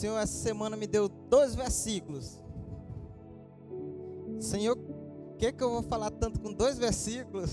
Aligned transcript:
Senhor 0.00 0.16
essa 0.16 0.32
semana 0.32 0.78
me 0.78 0.86
deu 0.86 1.10
dois 1.10 1.54
versículos. 1.54 2.42
Senhor, 4.38 4.74
o 4.74 5.36
que, 5.36 5.52
que 5.52 5.62
eu 5.62 5.68
vou 5.68 5.82
falar 5.82 6.10
tanto 6.10 6.40
com 6.40 6.54
dois 6.54 6.78
versículos? 6.78 7.50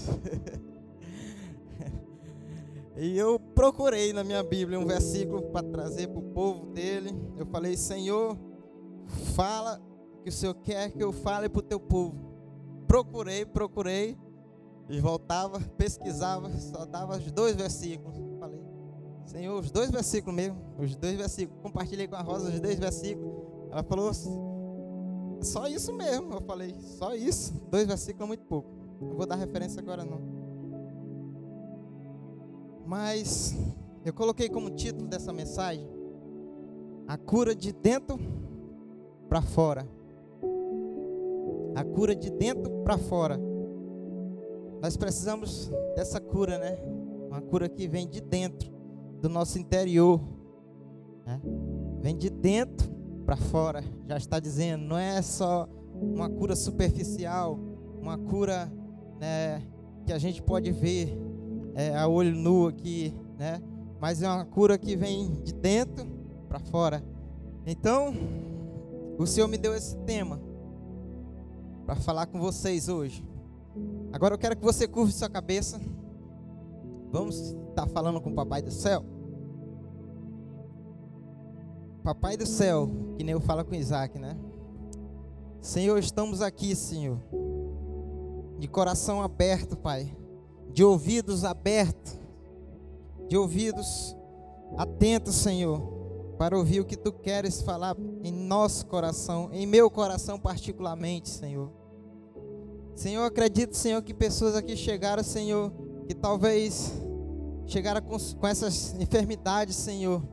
e 2.96 3.18
eu 3.18 3.38
procurei 3.38 4.14
na 4.14 4.24
minha 4.24 4.42
Bíblia 4.44 4.80
um 4.80 4.86
versículo 4.86 5.42
para 5.52 5.68
trazer 5.68 6.08
para 6.08 6.20
o 6.20 6.32
povo 6.32 6.68
dele. 6.68 7.10
Eu 7.36 7.46
falei, 7.46 7.76
Senhor, 7.76 8.38
fala 9.36 9.82
que 10.24 10.30
o 10.30 10.32
Senhor 10.32 10.56
quer 10.56 10.90
que 10.92 11.04
eu 11.04 11.12
fale 11.12 11.50
para 11.50 11.60
o 11.60 11.64
teu 11.64 11.82
povo. 11.82 12.16
Procurei, 12.88 13.46
procurei. 13.46 14.18
E 14.88 15.02
voltava, 15.02 15.60
pesquisava, 15.78 16.50
só 16.60 16.86
dava 16.86 17.18
os 17.18 17.30
dois 17.30 17.58
versículos. 17.58 18.27
Senhor, 19.28 19.60
os 19.60 19.70
dois 19.70 19.92
versículos 19.92 20.36
mesmo, 20.36 20.58
os 20.80 20.96
dois 20.96 21.16
versículos. 21.16 21.62
Compartilhei 21.62 22.08
com 22.08 22.16
a 22.16 22.22
Rosa 22.22 22.50
os 22.50 22.60
dois 22.60 22.80
versículos. 22.80 23.32
Ela 23.70 23.84
falou, 23.84 24.12
só 25.42 25.68
isso 25.68 25.94
mesmo. 25.94 26.34
Eu 26.34 26.42
falei, 26.42 26.74
só 26.80 27.14
isso. 27.14 27.54
Dois 27.70 27.86
versículos 27.86 28.24
é 28.24 28.28
muito 28.28 28.46
pouco. 28.46 28.70
Não 29.02 29.16
vou 29.16 29.26
dar 29.26 29.36
referência 29.36 29.82
agora 29.82 30.04
não. 30.04 30.22
Mas 32.86 33.56
eu 34.06 34.14
coloquei 34.14 34.48
como 34.48 34.70
título 34.70 35.08
dessa 35.10 35.34
mensagem 35.34 35.86
a 37.06 37.18
cura 37.18 37.54
de 37.54 37.74
dentro 37.74 38.18
para 39.28 39.42
fora. 39.42 39.88
A 41.76 41.84
cura 41.84 42.16
de 42.16 42.30
dentro 42.32 42.72
para 42.84 42.98
fora. 42.98 43.38
Nós 44.82 44.96
precisamos 44.96 45.70
dessa 45.96 46.20
cura, 46.20 46.58
né? 46.58 46.78
Uma 47.28 47.42
cura 47.42 47.68
que 47.68 47.88
vem 47.88 48.08
de 48.08 48.22
dentro, 48.22 48.72
do 49.22 49.30
nosso 49.30 49.60
interior. 49.60 50.22
Né? 51.26 51.42
Vem 52.02 52.18
de 52.18 52.30
dentro 52.30 52.90
para 53.26 53.36
fora, 53.36 53.84
já 54.08 54.18
está 54.18 54.40
dizendo, 54.40 54.86
não 54.86 54.98
é 54.98 55.22
só 55.22 55.68
uma 55.94 56.30
cura 56.30 56.56
superficial, 56.56 57.60
uma 58.00 58.18
cura 58.18 58.72
né, 59.20 59.62
que 60.06 60.14
a 60.14 60.18
gente 60.18 60.42
pode 60.42 60.72
ver 60.72 61.18
é, 61.76 61.96
a 61.98 62.08
olho 62.08 62.34
nu 62.34 62.68
aqui, 62.68 63.14
né? 63.38 63.62
Mas 64.00 64.22
é 64.22 64.28
uma 64.28 64.46
cura 64.46 64.78
que 64.78 64.96
vem 64.96 65.42
de 65.44 65.54
dentro 65.54 66.06
para 66.48 66.60
fora. 66.60 67.04
Então, 67.66 68.14
o 69.18 69.26
Senhor 69.26 69.48
me 69.48 69.58
deu 69.58 69.76
esse 69.76 69.98
tema 69.98 70.40
para 71.86 71.96
falar 71.96 72.28
com 72.28 72.40
vocês 72.40 72.88
hoje. 72.88 73.26
Agora 74.12 74.34
eu 74.34 74.38
quero 74.38 74.56
que 74.56 74.64
você 74.64 74.88
curva 74.88 75.12
sua 75.12 75.30
cabeça. 75.30 75.80
Vamos 77.12 77.56
estar 77.70 77.88
falando 77.88 78.20
com 78.22 78.32
o 78.32 78.36
Papai 78.36 78.62
do 78.62 78.72
Céu. 78.72 79.04
Papai 82.04 82.38
do 82.38 82.46
céu, 82.46 82.90
que 83.18 83.24
nem 83.24 83.34
eu 83.34 83.42
falo 83.42 83.66
com 83.66 83.76
Isaac, 83.76 84.18
né? 84.18 84.38
Senhor, 85.60 85.98
estamos 85.98 86.42
aqui, 86.42 86.74
Senhor, 86.74 87.20
de 88.58 88.66
coração 88.66 89.22
aberto, 89.22 89.76
Pai, 89.76 90.16
de 90.72 90.86
ouvidos 90.86 91.44
abertos, 91.44 92.18
de 93.28 93.36
ouvidos 93.36 94.16
atentos, 94.78 95.36
Senhor, 95.36 95.82
para 96.38 96.58
ouvir 96.58 96.80
o 96.80 96.86
que 96.86 96.96
Tu 96.96 97.12
queres 97.12 97.62
falar 97.62 97.98
em 98.24 98.32
nosso 98.32 98.86
coração, 98.86 99.50
em 99.52 99.68
meu 99.68 99.90
coração 99.92 100.40
particularmente, 100.40 101.28
Senhor. 101.28 101.70
Senhor, 102.96 103.26
acredito, 103.26 103.76
Senhor, 103.76 104.02
que 104.02 104.14
pessoas 104.14 104.56
aqui 104.56 104.78
chegaram, 104.78 105.24
Senhor, 105.24 105.74
que 106.08 106.16
talvez 106.16 106.94
chegaram 107.66 108.02
com, 108.02 108.18
com 108.18 108.48
essas 108.48 108.96
enfermidades, 109.00 109.76
Senhor 109.76 110.24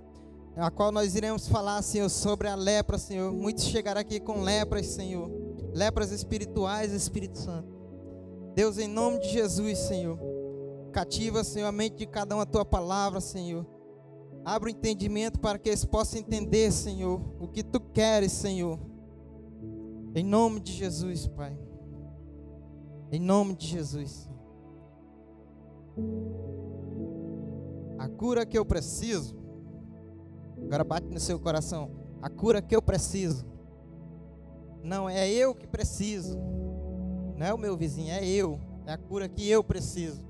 a 0.57 0.71
qual 0.71 0.93
nós 0.93 1.15
iremos 1.15 1.49
falar, 1.49 1.83
Senhor, 1.83 2.09
sobre 2.09 2.47
a 2.47 2.55
lepra, 2.55 2.97
Senhor. 2.97 3.33
Muitos 3.33 3.65
chegaram 3.65 4.01
aqui 4.01 4.21
com 4.21 4.43
lepras, 4.43 4.87
Senhor. 4.87 5.31
Lepras 5.75 6.13
espirituais, 6.13 6.93
Espírito 6.93 7.39
Santo. 7.39 7.69
Deus, 8.55 8.79
em 8.79 8.87
nome 8.87 9.19
de 9.19 9.31
Jesus, 9.31 9.79
Senhor. 9.79 10.19
Cativa, 10.93 11.43
Senhor, 11.43 11.67
a 11.67 11.73
mente 11.73 11.97
de 11.97 12.07
cada 12.07 12.37
um 12.37 12.41
a 12.41 12.47
tua 12.47 12.65
palavra, 12.65 13.21
Senhor. 13.21 13.67
Abra 14.45 14.69
o 14.69 14.71
entendimento 14.71 15.41
para 15.41 15.59
que 15.59 15.71
eles 15.71 15.85
possam 15.85 16.21
entender, 16.21 16.71
Senhor, 16.71 17.21
o 17.41 17.49
que 17.49 17.65
tu 17.65 17.81
queres, 17.81 18.31
Senhor. 18.31 18.79
Em 20.15 20.23
nome 20.23 20.61
de 20.61 20.73
Jesus, 20.73 21.27
Pai. 21.27 21.59
Em 23.11 23.19
nome 23.19 23.57
de 23.57 23.67
Jesus. 23.67 24.29
A 27.99 28.09
cura 28.09 28.45
que 28.45 28.59
eu 28.59 28.65
preciso 28.65 29.45
Agora 30.65 30.85
bate 30.85 31.07
no 31.09 31.21
seu 31.21 31.39
coração. 31.39 31.91
A 32.23 32.31
cura 32.31 32.63
que 32.63 32.75
eu 32.75 32.81
preciso. 32.81 33.45
Não 34.83 35.09
é 35.09 35.29
eu 35.31 35.55
que 35.55 35.67
preciso. 35.67 36.39
Não 37.37 37.47
é 37.47 37.53
o 37.53 37.59
meu 37.59 37.77
vizinho, 37.77 38.11
é 38.11 38.27
eu. 38.27 38.59
É 38.87 38.93
a 38.93 38.99
cura 38.99 39.29
que 39.29 39.49
eu 39.49 39.63
preciso. 39.63 40.25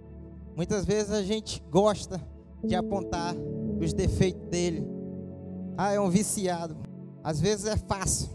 Muitas 0.56 0.84
vezes 0.84 1.12
a 1.12 1.22
gente 1.22 1.62
gosta 1.70 2.20
de 2.64 2.74
apontar 2.74 3.34
os 3.80 3.92
defeitos 3.92 4.48
dele. 4.48 4.86
Ah, 5.76 5.92
é 5.92 6.00
um 6.00 6.10
viciado. 6.10 6.76
Às 7.22 7.40
vezes 7.40 7.66
é 7.66 7.76
fácil. 7.76 8.30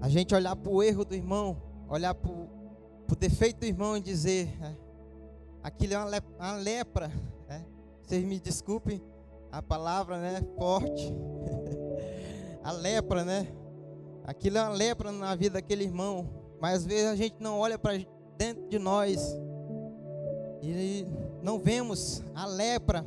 A 0.00 0.08
gente 0.08 0.34
olhar 0.34 0.54
para 0.56 0.70
o 0.70 0.82
erro 0.82 1.04
do 1.04 1.14
irmão, 1.14 1.56
olhar 1.88 2.14
para 2.14 2.30
o 2.30 3.16
defeito 3.18 3.60
do 3.60 3.66
irmão 3.66 3.96
e 3.96 4.00
dizer: 4.00 4.54
é, 4.62 4.74
aquilo 5.64 5.94
é 5.94 5.98
uma, 5.98 6.22
uma 6.38 6.56
lepra. 6.56 7.10
É. 7.48 7.62
Vocês 8.02 8.22
me 8.22 8.38
desculpem, 8.38 9.02
a 9.50 9.62
palavra, 9.62 10.18
né, 10.18 10.42
forte. 10.58 11.12
a 12.62 12.70
lepra, 12.70 13.24
né? 13.24 13.48
Aquilo 14.24 14.58
é 14.58 14.62
uma 14.62 14.70
lepra 14.70 15.10
na 15.10 15.34
vida 15.34 15.54
daquele 15.54 15.84
irmão, 15.84 16.28
mas 16.60 16.80
às 16.80 16.86
vezes 16.86 17.06
a 17.06 17.16
gente 17.16 17.36
não 17.40 17.58
olha 17.58 17.78
para 17.78 17.92
dentro 18.36 18.68
de 18.68 18.78
nós 18.78 19.36
e 20.62 21.06
não 21.42 21.58
vemos 21.58 22.22
a 22.34 22.46
lepra, 22.46 23.04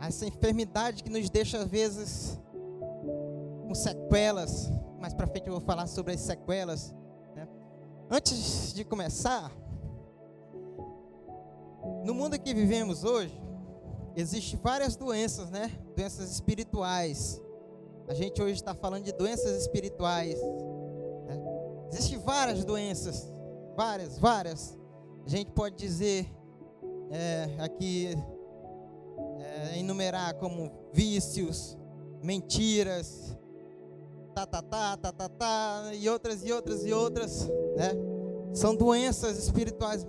essa 0.00 0.26
enfermidade 0.26 1.02
que 1.02 1.10
nos 1.10 1.30
deixa 1.30 1.58
às 1.58 1.68
vezes 1.68 2.40
com 3.66 3.74
sequelas. 3.74 4.70
Mais 5.00 5.14
para 5.14 5.26
frente 5.26 5.46
eu 5.46 5.52
vou 5.52 5.60
falar 5.60 5.86
sobre 5.86 6.12
as 6.12 6.20
sequelas. 6.20 6.94
Né? 7.34 7.48
Antes 8.10 8.74
de 8.74 8.84
começar, 8.84 9.50
no 12.06 12.14
mundo 12.14 12.38
que 12.38 12.54
vivemos 12.54 13.04
hoje, 13.04 13.38
Existem 14.16 14.58
várias 14.62 14.96
doenças, 14.96 15.50
né? 15.50 15.70
Doenças 15.94 16.30
espirituais. 16.30 17.38
A 18.08 18.14
gente 18.14 18.42
hoje 18.42 18.54
está 18.54 18.74
falando 18.74 19.04
de 19.04 19.12
doenças 19.12 19.60
espirituais. 19.60 20.40
Né? 20.40 21.38
Existem 21.92 22.18
várias 22.20 22.64
doenças, 22.64 23.30
várias, 23.76 24.18
várias. 24.18 24.74
A 25.26 25.28
gente 25.28 25.50
pode 25.50 25.76
dizer 25.76 26.26
é, 27.10 27.56
aqui, 27.58 28.16
é, 29.38 29.78
enumerar 29.78 30.34
como 30.36 30.72
vícios, 30.94 31.76
mentiras, 32.22 33.36
tá, 34.34 34.46
tá, 34.46 34.62
tá, 34.62 34.96
tá, 34.96 35.12
tá, 35.12 35.28
tá, 35.28 35.90
e 35.92 36.08
outras, 36.08 36.42
e 36.42 36.50
outras, 36.52 36.86
e 36.86 36.92
outras, 36.92 37.46
né? 37.76 37.92
São 38.54 38.74
doenças 38.74 39.36
espirituais 39.36 40.06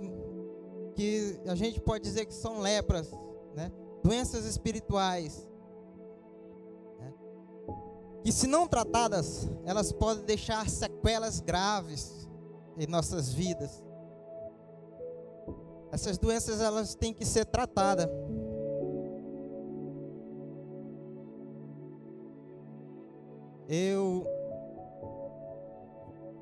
que 0.98 1.38
a 1.46 1.54
gente 1.54 1.80
pode 1.80 2.02
dizer 2.02 2.26
que 2.26 2.34
são 2.34 2.58
lepras, 2.58 3.08
né? 3.54 3.70
doenças 4.02 4.44
espirituais, 4.44 5.48
né? 6.98 7.14
que 8.24 8.32
se 8.32 8.48
não 8.48 8.66
tratadas, 8.66 9.48
elas 9.64 9.92
podem 9.92 10.24
deixar 10.24 10.68
sequelas 10.68 11.38
graves 11.38 12.28
em 12.76 12.88
nossas 12.88 13.32
vidas. 13.32 13.80
Essas 15.92 16.18
doenças 16.18 16.60
elas 16.60 16.96
têm 16.96 17.14
que 17.14 17.24
ser 17.24 17.44
tratadas. 17.44 18.08
Eu, 23.68 24.26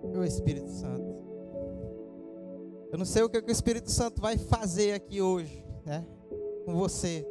o 0.03 0.25
Espírito 0.25 0.70
Santo. 0.70 1.25
Eu 2.91 2.99
não 2.99 3.05
sei 3.05 3.23
o 3.23 3.29
que 3.29 3.38
o 3.38 3.50
Espírito 3.50 3.91
Santo 3.91 4.21
vai 4.21 4.38
fazer 4.38 4.93
aqui 4.93 5.21
hoje, 5.21 5.65
né, 5.85 6.05
com 6.65 6.75
você. 6.75 7.27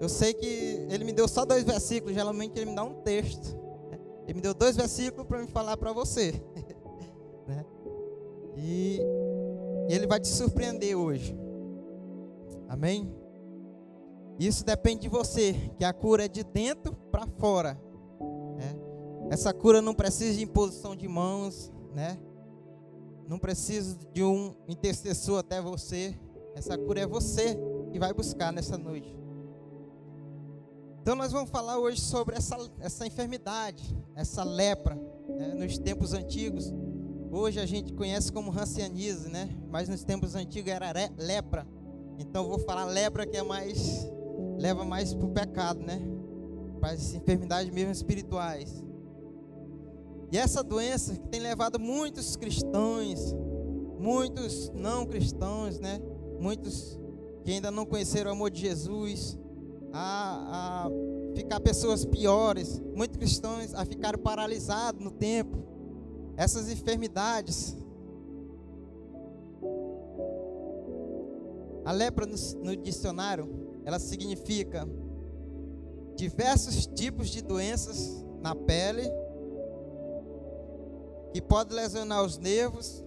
Eu 0.00 0.08
sei 0.08 0.34
que 0.34 0.46
ele 0.90 1.04
me 1.04 1.12
deu 1.12 1.26
só 1.26 1.44
dois 1.44 1.64
versículos, 1.64 2.14
geralmente 2.14 2.56
ele 2.56 2.66
me 2.66 2.76
dá 2.76 2.82
um 2.82 2.94
texto. 3.02 3.56
Né? 3.90 3.98
Ele 4.24 4.34
me 4.34 4.40
deu 4.40 4.52
dois 4.52 4.76
versículos 4.76 5.26
para 5.26 5.40
me 5.40 5.46
falar 5.46 5.76
para 5.76 5.92
você. 5.92 6.34
né? 7.46 7.64
E 8.56 9.00
ele 9.88 10.06
vai 10.06 10.20
te 10.20 10.28
surpreender 10.28 10.96
hoje. 10.96 11.36
Amém? 12.68 13.10
Isso 14.38 14.64
depende 14.64 15.02
de 15.02 15.08
você, 15.08 15.54
que 15.78 15.84
a 15.84 15.92
cura 15.92 16.26
é 16.26 16.28
de 16.28 16.44
dentro 16.44 16.94
para 17.10 17.26
fora. 17.38 17.80
Né? 18.56 18.76
Essa 19.30 19.52
cura 19.52 19.80
não 19.80 19.94
precisa 19.94 20.36
de 20.36 20.44
imposição 20.44 20.94
de 20.94 21.08
mãos, 21.08 21.72
né? 21.94 22.18
Não 23.28 23.38
precisa 23.38 23.98
de 24.12 24.22
um 24.22 24.54
intercessor 24.68 25.38
até 25.38 25.60
você. 25.60 26.16
Essa 26.54 26.78
cura 26.78 27.00
é 27.00 27.06
você 27.06 27.58
que 27.92 27.98
vai 27.98 28.12
buscar 28.12 28.52
nessa 28.52 28.78
noite. 28.78 29.16
Então 31.02 31.14
nós 31.14 31.32
vamos 31.32 31.50
falar 31.50 31.78
hoje 31.78 32.00
sobre 32.00 32.36
essa, 32.36 32.56
essa 32.80 33.06
enfermidade, 33.06 33.96
essa 34.14 34.42
lepra, 34.42 34.96
né? 35.28 35.54
nos 35.54 35.78
tempos 35.78 36.12
antigos. 36.12 36.72
Hoje 37.30 37.60
a 37.60 37.66
gente 37.66 37.92
conhece 37.92 38.32
como 38.32 38.50
rancianismo, 38.50 39.28
né? 39.28 39.48
Mas 39.70 39.88
nos 39.88 40.02
tempos 40.02 40.34
antigos 40.34 40.70
era 40.70 40.92
lepra. 41.18 41.66
Então 42.18 42.48
vou 42.48 42.58
falar 42.58 42.86
lepra 42.86 43.26
que 43.26 43.36
é 43.36 43.42
mais 43.42 44.08
leva 44.58 44.84
mais 44.84 45.12
para 45.12 45.26
o 45.26 45.30
pecado, 45.30 45.80
né? 45.80 46.00
Para 46.80 46.90
as 46.90 47.14
enfermidades 47.14 47.72
mesmo 47.72 47.92
espirituais. 47.92 48.82
E 50.30 50.38
essa 50.38 50.62
doença 50.62 51.14
que 51.14 51.28
tem 51.28 51.40
levado 51.40 51.78
muitos 51.78 52.34
cristãos, 52.36 53.34
muitos 53.98 54.70
não 54.74 55.06
cristãos, 55.06 55.78
né? 55.78 56.00
Muitos 56.40 56.98
que 57.44 57.52
ainda 57.52 57.70
não 57.70 57.86
conheceram 57.86 58.30
o 58.30 58.34
amor 58.34 58.50
de 58.50 58.60
Jesus, 58.60 59.38
a, 59.92 60.88
a 60.88 60.90
ficar 61.36 61.60
pessoas 61.60 62.04
piores, 62.04 62.82
muitos 62.94 63.16
cristãos 63.16 63.72
a 63.72 63.84
ficar 63.84 64.18
paralisados 64.18 65.02
no 65.02 65.12
tempo. 65.12 65.58
Essas 66.36 66.68
enfermidades. 66.68 67.76
A 71.84 71.92
lepra 71.92 72.26
no, 72.26 72.36
no 72.64 72.76
dicionário, 72.76 73.48
ela 73.84 74.00
significa 74.00 74.88
diversos 76.16 76.86
tipos 76.86 77.28
de 77.28 77.42
doenças 77.42 78.24
na 78.40 78.56
pele 78.56 79.08
que 81.32 81.40
podem 81.40 81.76
lesionar 81.76 82.24
os 82.24 82.38
nervos 82.38 83.04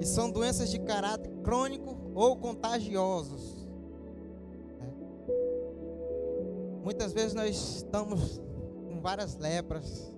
e 0.00 0.04
são 0.04 0.30
doenças 0.30 0.70
de 0.70 0.78
caráter 0.78 1.30
crônico 1.42 1.96
ou 2.14 2.36
contagiosos. 2.36 3.62
Muitas 6.82 7.12
vezes 7.12 7.32
nós 7.32 7.76
estamos 7.76 8.40
com 8.88 9.00
várias 9.00 9.36
lepras, 9.36 10.12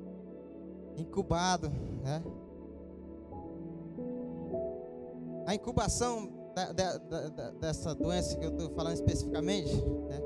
incubado, 0.96 1.70
né? 2.02 2.22
A 5.46 5.54
incubação 5.54 6.32
da, 6.54 6.72
da, 6.72 6.98
da, 6.98 7.50
dessa 7.50 7.94
doença 7.94 8.36
que 8.36 8.46
eu 8.46 8.50
estou 8.50 8.70
falando 8.70 8.94
especificamente, 8.94 9.74
né? 9.74 10.20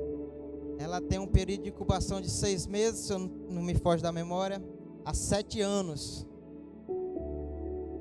ela 0.78 1.00
tem 1.00 1.18
um 1.18 1.26
período 1.26 1.64
de 1.64 1.70
incubação 1.70 2.20
de 2.20 2.30
seis 2.30 2.66
meses, 2.66 3.06
se 3.06 3.12
eu 3.12 3.18
não 3.18 3.62
me 3.62 3.74
foge 3.74 4.02
da 4.02 4.12
memória, 4.12 4.62
a 5.04 5.12
sete 5.12 5.60
anos. 5.60 6.24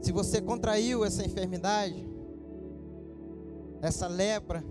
Se 0.08 0.14
você 0.14 0.40
contraiu 0.40 1.04
essa 1.04 1.22
enfermidade, 1.22 2.08
essa 3.82 4.08
lepra, 4.08 4.64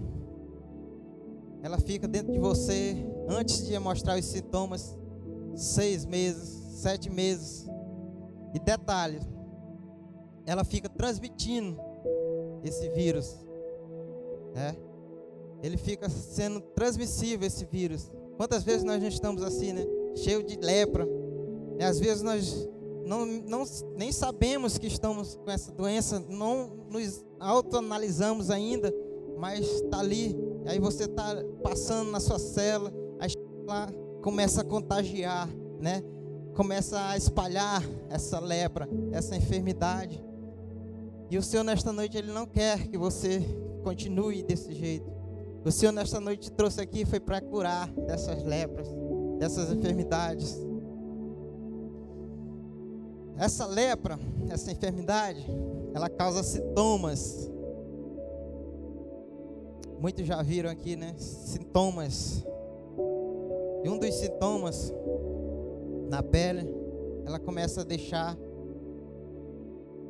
ela 1.62 1.78
fica 1.78 2.08
dentro 2.08 2.32
de 2.32 2.38
você 2.38 3.06
antes 3.28 3.66
de 3.66 3.78
mostrar 3.78 4.18
os 4.18 4.24
sintomas, 4.24 4.96
seis 5.54 6.06
meses, 6.06 6.80
sete 6.80 7.10
meses. 7.10 7.68
E 8.54 8.58
detalhe, 8.58 9.20
ela 10.46 10.64
fica 10.64 10.88
transmitindo 10.88 11.78
esse 12.64 12.88
vírus, 12.88 13.36
né? 14.54 14.74
Ele 15.62 15.76
fica 15.76 16.08
sendo 16.08 16.62
transmissível 16.62 17.46
esse 17.46 17.66
vírus. 17.66 18.10
Quantas 18.38 18.64
vezes 18.64 18.84
nós 18.84 19.02
não 19.02 19.08
estamos 19.08 19.42
assim, 19.42 19.74
né? 19.74 19.84
Cheio 20.14 20.42
de 20.42 20.56
lepra. 20.56 21.06
E 21.78 21.84
às 21.84 22.00
vezes 22.00 22.22
nós 22.22 22.66
não, 23.06 23.24
não, 23.24 23.64
nem 23.96 24.12
sabemos 24.12 24.76
que 24.76 24.86
estamos 24.86 25.36
com 25.36 25.50
essa 25.50 25.72
doença, 25.72 26.18
não 26.28 26.70
nos 26.90 27.24
autoanalisamos 27.40 28.50
ainda, 28.50 28.92
mas 29.38 29.66
está 29.66 30.00
ali 30.00 30.36
aí 30.66 30.80
você 30.80 31.04
está 31.04 31.36
passando 31.62 32.10
na 32.10 32.20
sua 32.20 32.38
cela, 32.38 32.92
aí 33.18 33.30
lá 33.66 33.88
começa 34.22 34.60
a 34.60 34.64
contagiar, 34.64 35.48
né? 35.80 36.02
Começa 36.54 37.08
a 37.08 37.16
espalhar 37.16 37.82
essa 38.10 38.40
lepra, 38.40 38.88
essa 39.12 39.36
enfermidade. 39.36 40.22
E 41.30 41.38
o 41.38 41.42
Senhor 41.42 41.62
nesta 41.62 41.92
noite 41.92 42.16
ele 42.16 42.32
não 42.32 42.46
quer 42.46 42.88
que 42.88 42.98
você 42.98 43.40
continue 43.82 44.42
desse 44.42 44.72
jeito. 44.72 45.10
O 45.64 45.70
Senhor 45.70 45.92
nesta 45.92 46.20
noite 46.20 46.50
te 46.50 46.52
trouxe 46.52 46.80
aqui 46.80 47.04
foi 47.04 47.20
para 47.20 47.40
curar 47.40 47.88
dessas 47.92 48.42
lepras, 48.42 48.88
dessas 49.38 49.70
enfermidades. 49.70 50.56
Essa 53.38 53.66
lepra, 53.66 54.18
essa 54.48 54.72
enfermidade, 54.72 55.46
ela 55.94 56.08
causa 56.08 56.42
sintomas 56.42 57.50
Muitos 59.98 60.26
já 60.26 60.42
viram 60.42 60.70
aqui, 60.70 60.94
né? 60.94 61.14
Sintomas. 61.16 62.44
E 63.82 63.88
um 63.88 63.98
dos 63.98 64.14
sintomas 64.14 64.92
na 66.08 66.22
pele, 66.22 66.68
ela 67.24 67.38
começa 67.38 67.80
a 67.80 67.84
deixar 67.84 68.36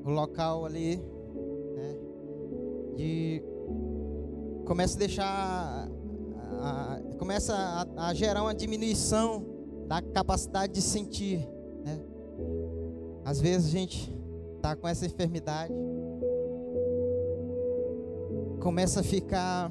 o 0.04 0.10
local 0.10 0.66
ali, 0.66 0.96
né? 0.96 1.96
De 2.96 3.42
começa 4.64 4.96
a 4.96 4.98
deixar 4.98 5.88
a, 6.60 7.00
começa 7.18 7.54
a, 7.54 8.08
a, 8.08 8.14
gerar 8.14 8.42
uma 8.42 8.54
diminuição 8.54 9.44
da 9.86 10.02
capacidade 10.02 10.72
de 10.72 10.82
sentir, 10.82 11.48
né? 11.84 12.00
Às 13.26 13.40
vezes 13.40 13.66
a 13.66 13.70
gente 13.70 14.16
tá 14.62 14.76
com 14.76 14.86
essa 14.86 15.04
enfermidade 15.04 15.74
começa 18.66 18.98
a 18.98 19.02
ficar 19.02 19.70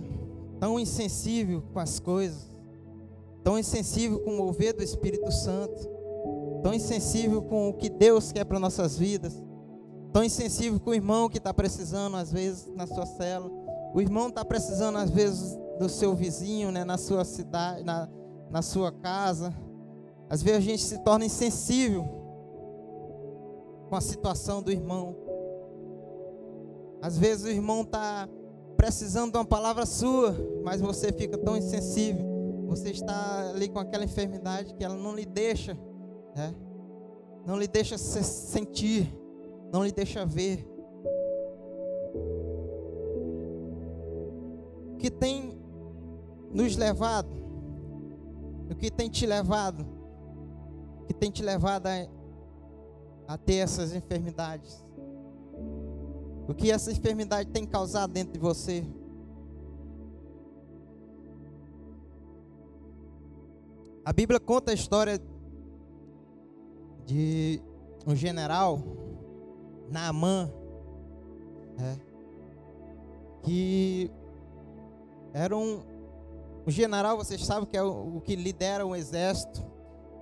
tão 0.58 0.80
insensível 0.80 1.62
com 1.74 1.80
as 1.80 2.00
coisas, 2.00 2.50
tão 3.44 3.60
insensível 3.60 4.20
com 4.20 4.32
o 4.32 4.38
mover 4.38 4.74
do 4.74 4.82
Espírito 4.82 5.32
Santo, 5.34 5.90
tão 6.64 6.74
insensível 6.74 7.42
com 7.42 7.70
o 7.70 7.74
que 7.74 7.90
Deus 7.90 8.32
quer 8.32 8.46
para 8.46 8.58
nossas 8.58 8.98
vidas, 8.98 9.42
tão 10.14 10.24
insensível 10.24 10.80
com 10.80 10.92
o 10.92 10.94
irmão 10.94 11.28
que 11.28 11.38
está 11.40 11.54
precisando, 11.54 12.16
às 12.16 12.32
vezes, 12.32 12.68
na 12.74 12.88
sua 12.88 13.06
cela. 13.06 13.52
O 13.94 14.00
irmão 14.00 14.30
está 14.30 14.46
precisando, 14.46 14.98
às 14.98 15.10
vezes, 15.10 15.58
do 15.78 15.90
seu 15.90 16.16
vizinho, 16.16 16.72
né, 16.72 16.86
na 16.86 16.98
sua 16.98 17.26
cidade, 17.26 17.84
na, 17.84 18.08
na 18.50 18.62
sua 18.62 18.94
casa. 18.94 19.54
Às 20.30 20.42
vezes 20.42 20.58
a 20.58 20.62
gente 20.62 20.84
se 20.84 21.00
torna 21.04 21.26
insensível 21.26 22.25
com 23.90 23.96
a 23.96 24.02
situação 24.02 24.62
do 24.62 24.72
irmão. 24.72 25.16
Às 27.02 27.18
vezes 27.18 27.46
o 27.46 27.50
irmão 27.50 27.82
está 27.82 28.28
precisando 28.76 29.32
de 29.32 29.38
uma 29.38 29.46
palavra 29.46 29.86
sua, 29.86 30.36
mas 30.64 30.82
você 30.82 31.12
fica 31.12 31.38
tão 31.38 31.56
insensível. 31.56 32.26
Você 32.68 32.90
está 32.90 33.50
ali 33.50 33.70
com 33.70 33.80
aquela 33.80 34.04
enfermidade 34.04 34.74
que 34.74 34.84
ela 34.84 34.96
não 34.96 35.16
lhe 35.16 35.26
deixa, 35.26 35.78
né? 36.36 36.54
não 37.46 37.58
lhe 37.58 37.68
deixa 37.68 37.98
se 37.98 38.24
sentir, 38.24 39.16
não 39.72 39.84
lhe 39.84 39.92
deixa 39.92 40.26
ver. 40.26 40.68
O 44.94 44.98
que 44.98 45.12
tem 45.12 45.56
nos 46.52 46.76
levado, 46.76 47.30
o 48.70 48.76
que 48.76 48.90
tem 48.90 49.10
te 49.10 49.26
levado, 49.26 49.86
o 51.02 51.06
que 51.06 51.14
tem 51.14 51.30
te 51.30 51.44
levado 51.44 51.86
a, 51.88 52.08
a 53.28 53.38
ter 53.38 53.56
essas 53.56 53.94
enfermidades? 53.94 54.84
O 56.48 56.54
que 56.54 56.72
essa 56.72 56.92
enfermidade 56.92 57.50
tem 57.50 57.66
causado 57.66 58.12
dentro 58.14 58.34
de 58.34 58.40
você? 58.40 58.86
A 64.04 64.14
Bíblia 64.14 64.40
conta 64.40 64.72
a 64.72 64.74
história 64.74 65.20
de 67.06 67.60
um 68.06 68.16
general, 68.16 68.80
Naamã, 69.90 70.52
né, 71.76 72.00
que 73.42 74.12
era 75.34 75.56
um, 75.58 75.82
um 76.66 76.72
general, 76.72 77.18
vocês 77.18 77.44
sabem 77.44 77.68
que 77.68 77.76
é 77.76 77.82
o, 77.82 78.18
o 78.18 78.22
que 78.22 78.36
lidera 78.36 78.86
um 78.86 78.96
exército. 78.96 79.64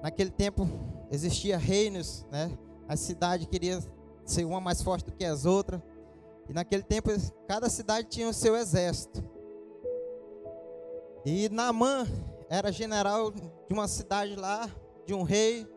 Naquele 0.02 0.32
tempo 0.32 0.68
existia 1.12 1.58
reinos, 1.58 2.26
né? 2.32 2.58
A 2.94 2.96
cidade 2.96 3.48
queria 3.48 3.80
ser 4.24 4.46
uma 4.46 4.62
mais 4.62 4.84
forte 4.84 5.06
do 5.06 5.12
que 5.12 5.26
as 5.26 5.48
outras. 5.48 5.82
E 6.48 6.54
naquele 6.54 6.84
tempo, 6.84 7.10
cada 7.48 7.68
cidade 7.68 8.08
tinha 8.08 8.30
o 8.30 8.34
seu 8.34 8.56
exército. 8.56 9.24
E 11.26 11.50
Naamã 11.50 12.06
era 12.48 12.72
general 12.72 13.32
de 13.32 13.74
uma 13.74 13.88
cidade 13.88 14.36
lá, 14.36 14.70
de 15.08 15.14
um 15.16 15.24
rei. 15.24 15.68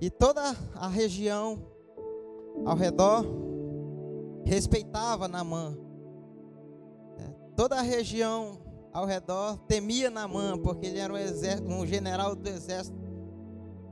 E 0.00 0.10
toda 0.10 0.42
a 0.74 0.88
região 0.88 1.64
ao 2.64 2.74
redor 2.74 3.24
respeitava 4.44 5.28
Naamã. 5.28 5.78
É, 7.18 7.54
toda 7.54 7.76
a 7.76 7.82
região 7.82 8.58
ao 8.92 9.06
redor 9.06 9.58
temia 9.68 10.10
Naamã, 10.10 10.58
porque 10.58 10.88
ele 10.88 10.98
era 10.98 11.12
um, 11.12 11.16
exército, 11.16 11.68
um 11.68 11.86
general 11.86 12.34
do 12.34 12.48
exército 12.48 12.98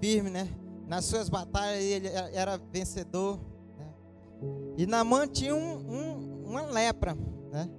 firme, 0.01 0.31
né? 0.31 0.49
Nas 0.91 1.05
suas 1.05 1.29
batalhas 1.29 1.85
ele 1.85 2.09
era 2.33 2.59
vencedor. 2.59 3.39
E 4.77 4.87
Namã 4.87 5.25
tinha 5.29 5.55
um, 5.55 5.77
um, 5.77 6.45
uma 6.49 6.63
lepra, 6.63 7.17
né? 7.53 7.71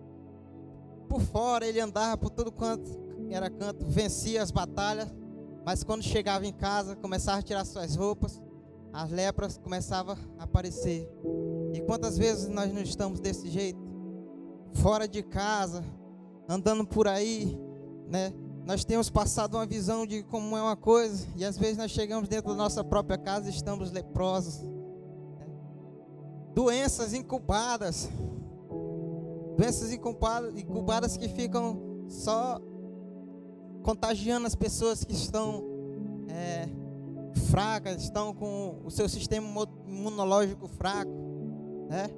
Por 1.09 1.19
fora 1.19 1.67
ele 1.67 1.81
andava 1.81 2.15
por 2.15 2.29
tudo 2.29 2.53
quanto 2.53 2.89
era 3.29 3.49
canto, 3.49 3.85
vencia 3.85 4.41
as 4.41 4.49
batalhas, 4.49 5.13
Mas 5.65 5.83
quando 5.83 6.01
chegava 6.03 6.45
em 6.45 6.53
casa, 6.53 6.95
começava 6.95 7.39
a 7.39 7.41
tirar 7.41 7.65
suas 7.65 7.97
roupas, 7.97 8.41
as 8.93 9.11
lepras 9.11 9.57
começavam 9.57 10.15
a 10.39 10.45
aparecer. 10.45 11.05
E 11.73 11.81
quantas 11.81 12.17
vezes 12.17 12.47
nós 12.47 12.71
não 12.71 12.81
estamos 12.81 13.19
desse 13.19 13.49
jeito? 13.49 13.79
Fora 14.75 15.05
de 15.05 15.21
casa, 15.21 15.83
andando 16.47 16.87
por 16.87 17.09
aí, 17.09 17.59
né? 18.07 18.33
Nós 18.65 18.85
temos 18.85 19.09
passado 19.09 19.55
uma 19.55 19.65
visão 19.65 20.05
de 20.05 20.23
como 20.23 20.55
é 20.55 20.61
uma 20.61 20.75
coisa, 20.75 21.27
e 21.35 21.43
às 21.43 21.57
vezes 21.57 21.77
nós 21.77 21.91
chegamos 21.91 22.29
dentro 22.29 22.51
da 22.51 22.55
nossa 22.55 22.83
própria 22.83 23.17
casa 23.17 23.47
e 23.47 23.49
estamos 23.49 23.91
leprosos. 23.91 24.59
Né? 24.61 25.47
Doenças 26.53 27.13
incubadas. 27.13 28.09
Doenças 29.57 29.91
incubadas, 29.91 31.17
que 31.17 31.27
ficam 31.27 32.05
só 32.07 32.59
contagiando 33.83 34.45
as 34.45 34.55
pessoas 34.55 35.03
que 35.03 35.13
estão 35.13 35.63
é, 36.29 36.69
fracas, 37.49 38.03
estão 38.03 38.33
com 38.33 38.79
o 38.85 38.91
seu 38.91 39.09
sistema 39.09 39.47
imunológico 39.87 40.67
fraco, 40.67 41.11
né? 41.89 42.09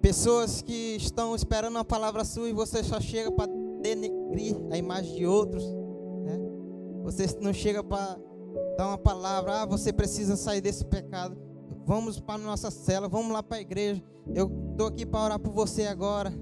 Pessoas 0.00 0.62
que 0.62 0.96
estão 0.96 1.34
esperando 1.34 1.74
uma 1.74 1.84
palavra 1.84 2.24
sua 2.24 2.48
e 2.48 2.52
você 2.52 2.82
só 2.82 3.00
chega 3.00 3.30
para 3.30 3.50
denegrir 3.80 4.56
a 4.70 4.76
imagem 4.76 5.16
de 5.16 5.26
outros, 5.26 5.64
né? 6.24 6.38
Você 7.04 7.26
não 7.40 7.52
chega 7.52 7.82
para 7.82 8.18
dar 8.76 8.88
uma 8.88 8.98
palavra, 8.98 9.62
ah, 9.62 9.66
você 9.66 9.92
precisa 9.92 10.36
sair 10.36 10.60
desse 10.60 10.84
pecado. 10.84 11.36
Vamos 11.84 12.20
para 12.20 12.34
a 12.34 12.38
nossa 12.38 12.70
cela, 12.70 13.08
vamos 13.08 13.32
lá 13.32 13.42
para 13.42 13.58
a 13.58 13.60
igreja. 13.60 14.02
Eu 14.34 14.50
estou 14.70 14.86
aqui 14.86 15.04
para 15.04 15.24
orar 15.24 15.38
por 15.38 15.52
você 15.52 15.86
agora. 15.86 16.32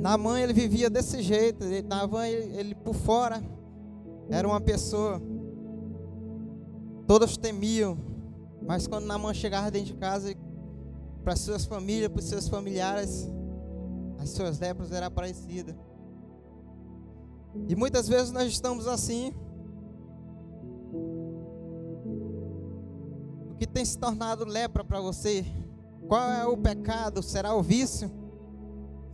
Na 0.00 0.16
mãe 0.16 0.42
ele 0.42 0.52
vivia 0.52 0.88
desse 0.88 1.20
jeito, 1.20 1.64
na 1.86 2.06
mãe 2.06 2.30
ele, 2.30 2.56
ele 2.58 2.74
por 2.74 2.94
fora 2.94 3.42
era 4.30 4.46
uma 4.46 4.60
pessoa, 4.60 5.20
todos 7.06 7.36
temiam, 7.36 7.96
mas 8.66 8.86
quando 8.86 9.04
na 9.04 9.16
mãe 9.16 9.34
chegava 9.34 9.70
dentro 9.70 9.88
de 9.88 9.94
casa, 9.94 10.34
para 11.22 11.36
suas 11.36 11.64
famílias, 11.64 12.08
para 12.08 12.20
os 12.20 12.24
seus 12.24 12.48
familiares, 12.48 13.28
as 14.26 14.32
suas 14.32 14.58
lepras 14.58 14.90
eram 14.90 15.10
parecidas. 15.10 15.74
E 17.68 17.76
muitas 17.76 18.08
vezes 18.08 18.32
nós 18.32 18.48
estamos 18.48 18.88
assim. 18.88 19.32
O 23.50 23.54
que 23.56 23.66
tem 23.66 23.84
se 23.84 23.96
tornado 23.96 24.44
lepra 24.44 24.84
para 24.84 25.00
você? 25.00 25.46
Qual 26.08 26.28
é 26.30 26.44
o 26.44 26.56
pecado? 26.56 27.22
Será 27.22 27.54
o 27.54 27.62
vício? 27.62 28.10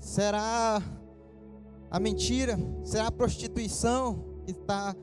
Será 0.00 0.82
a 1.90 2.00
mentira? 2.00 2.58
Será 2.82 3.08
a 3.08 3.12
prostituição 3.12 4.24
que 4.44 4.52
está 4.52 4.96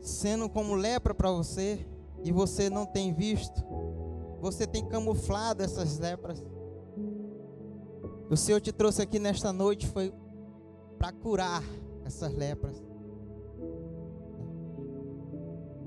sendo 0.00 0.48
como 0.48 0.74
lepra 0.74 1.14
para 1.14 1.30
você 1.30 1.86
e 2.22 2.32
você 2.32 2.68
não 2.68 2.84
tem 2.84 3.14
visto? 3.14 3.62
Você 4.40 4.66
tem 4.66 4.84
camuflado 4.84 5.62
essas 5.62 5.98
lepras. 5.98 6.44
O 8.28 8.36
Senhor 8.36 8.60
te 8.60 8.72
trouxe 8.72 9.02
aqui 9.02 9.18
nesta 9.20 9.52
noite 9.52 9.86
foi 9.86 10.12
para 10.98 11.12
curar 11.12 11.62
essas 12.04 12.32
lepras. 12.32 12.76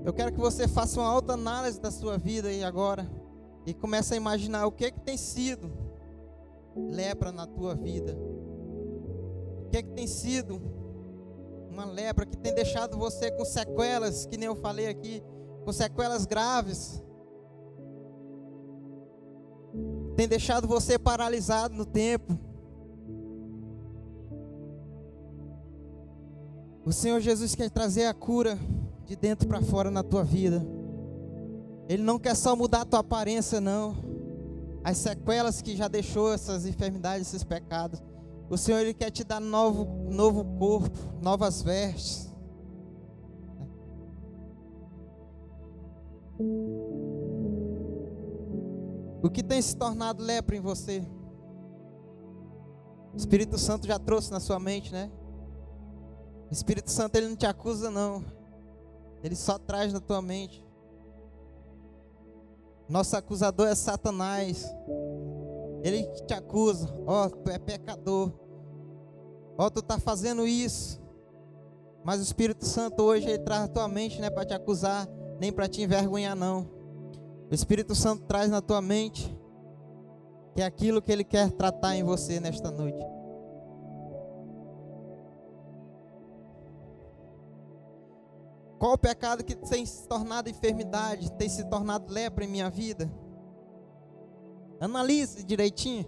Eu 0.04 0.12
quero 0.14 0.32
que 0.32 0.40
você 0.40 0.66
faça 0.66 0.98
uma 0.98 1.08
alta 1.08 1.34
análise 1.34 1.78
da 1.78 1.90
sua 1.90 2.16
vida 2.16 2.48
aí 2.48 2.64
agora 2.64 3.06
e 3.66 3.74
comece 3.74 4.14
a 4.14 4.16
imaginar 4.16 4.66
o 4.66 4.72
que 4.72 4.86
é 4.86 4.90
que 4.90 5.00
tem 5.00 5.18
sido 5.18 5.70
lepra 6.74 7.30
na 7.30 7.46
tua 7.46 7.74
vida. 7.74 8.16
O 9.66 9.68
que 9.70 9.76
é 9.76 9.82
que 9.82 9.90
tem 9.90 10.06
sido 10.06 10.60
uma 11.68 11.84
lepra 11.84 12.24
que 12.24 12.38
tem 12.38 12.54
deixado 12.54 12.96
você 12.96 13.30
com 13.30 13.44
sequelas, 13.44 14.24
que 14.24 14.38
nem 14.38 14.46
eu 14.46 14.56
falei 14.56 14.88
aqui, 14.88 15.22
com 15.64 15.72
sequelas 15.72 16.24
graves. 16.24 17.02
Tem 20.16 20.28
deixado 20.28 20.68
você 20.68 20.98
paralisado 20.98 21.74
no 21.74 21.86
tempo. 21.86 22.38
O 26.84 26.92
Senhor 26.92 27.20
Jesus 27.20 27.54
quer 27.54 27.70
trazer 27.70 28.06
a 28.06 28.14
cura 28.14 28.58
de 29.06 29.14
dentro 29.14 29.46
para 29.46 29.60
fora 29.60 29.90
na 29.90 30.02
tua 30.02 30.24
vida. 30.24 30.66
Ele 31.88 32.02
não 32.02 32.18
quer 32.18 32.34
só 32.36 32.54
mudar 32.54 32.82
a 32.82 32.84
tua 32.84 33.00
aparência, 33.00 33.60
não. 33.60 33.96
As 34.82 34.96
sequelas 34.96 35.60
que 35.60 35.76
já 35.76 35.88
deixou 35.88 36.32
essas 36.32 36.64
enfermidades, 36.66 37.28
esses 37.28 37.44
pecados. 37.44 38.02
O 38.48 38.56
Senhor 38.56 38.78
ele 38.78 38.94
quer 38.94 39.10
te 39.10 39.22
dar 39.22 39.40
novo, 39.40 39.86
novo 40.10 40.44
corpo, 40.58 40.98
novas 41.20 41.62
vestes. 41.62 42.30
O 49.22 49.28
que 49.28 49.42
tem 49.42 49.60
se 49.60 49.76
tornado 49.76 50.22
lepra 50.22 50.56
em 50.56 50.60
você? 50.60 51.06
O 53.12 53.16
Espírito 53.16 53.58
Santo 53.58 53.86
já 53.86 53.98
trouxe 53.98 54.30
na 54.30 54.40
sua 54.40 54.58
mente, 54.58 54.92
né? 54.92 55.10
O 56.50 56.52
Espírito 56.52 56.90
Santo 56.90 57.16
ele 57.16 57.28
não 57.28 57.36
te 57.36 57.46
acusa 57.46 57.90
não. 57.90 58.24
Ele 59.22 59.36
só 59.36 59.58
traz 59.58 59.92
na 59.92 60.00
tua 60.00 60.22
mente. 60.22 60.64
Nosso 62.88 63.16
acusador 63.16 63.68
é 63.68 63.74
Satanás. 63.74 64.66
Ele 65.82 66.04
te 66.26 66.34
acusa, 66.34 66.92
ó, 67.06 67.26
oh, 67.26 67.30
tu 67.30 67.50
é 67.50 67.58
pecador. 67.58 68.32
Ó, 69.56 69.66
oh, 69.66 69.70
tu 69.70 69.82
tá 69.82 69.98
fazendo 69.98 70.46
isso. 70.46 71.00
Mas 72.04 72.20
o 72.20 72.22
Espírito 72.22 72.64
Santo 72.64 73.02
hoje 73.02 73.28
ele 73.28 73.38
traz 73.38 73.64
a 73.64 73.68
tua 73.68 73.86
mente, 73.86 74.18
não 74.18 74.26
é 74.26 74.30
para 74.30 74.46
te 74.46 74.54
acusar, 74.54 75.06
nem 75.38 75.52
para 75.52 75.68
te 75.68 75.82
envergonhar 75.82 76.34
não. 76.34 76.79
O 77.50 77.54
Espírito 77.54 77.94
Santo 77.96 78.24
traz 78.26 78.48
na 78.48 78.62
tua 78.62 78.80
mente 78.80 79.36
que 80.54 80.62
é 80.62 80.64
aquilo 80.64 81.00
que 81.02 81.10
ele 81.10 81.24
quer 81.24 81.50
tratar 81.50 81.96
em 81.96 82.02
você 82.04 82.38
nesta 82.40 82.70
noite. 82.70 83.04
Qual 88.78 88.94
o 88.94 88.98
pecado 88.98 89.44
que 89.44 89.54
tem 89.54 89.84
se 89.84 90.06
tornado 90.08 90.48
enfermidade, 90.48 91.30
tem 91.32 91.48
se 91.48 91.64
tornado 91.68 92.12
lepra 92.12 92.44
em 92.44 92.48
minha 92.48 92.70
vida? 92.70 93.10
Analise 94.80 95.44
direitinho. 95.44 96.06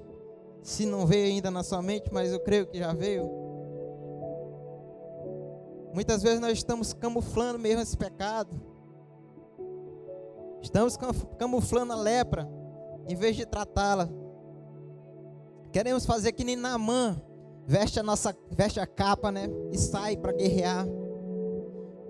Se 0.62 0.86
não 0.86 1.06
veio 1.06 1.26
ainda 1.26 1.50
na 1.50 1.62
sua 1.62 1.82
mente, 1.82 2.08
mas 2.12 2.32
eu 2.32 2.40
creio 2.40 2.66
que 2.66 2.78
já 2.78 2.92
veio. 2.92 3.28
Muitas 5.92 6.22
vezes 6.22 6.40
nós 6.40 6.52
estamos 6.52 6.92
camuflando 6.92 7.58
mesmo 7.58 7.82
esse 7.82 7.96
pecado. 7.96 8.71
Estamos 10.62 10.96
camuflando 11.38 11.92
a 11.92 11.96
lepra, 11.96 12.48
em 13.08 13.16
vez 13.16 13.36
de 13.36 13.44
tratá-la. 13.44 14.08
Queremos 15.72 16.06
fazer 16.06 16.32
que 16.32 16.44
nem 16.44 16.54
Namã, 16.54 17.20
veste 17.66 17.98
a 17.98 18.02
nossa, 18.02 18.36
veste 18.50 18.78
a 18.78 18.86
capa, 18.86 19.32
né, 19.32 19.48
e 19.72 19.78
sai 19.78 20.16
para 20.16 20.32
guerrear. 20.32 20.86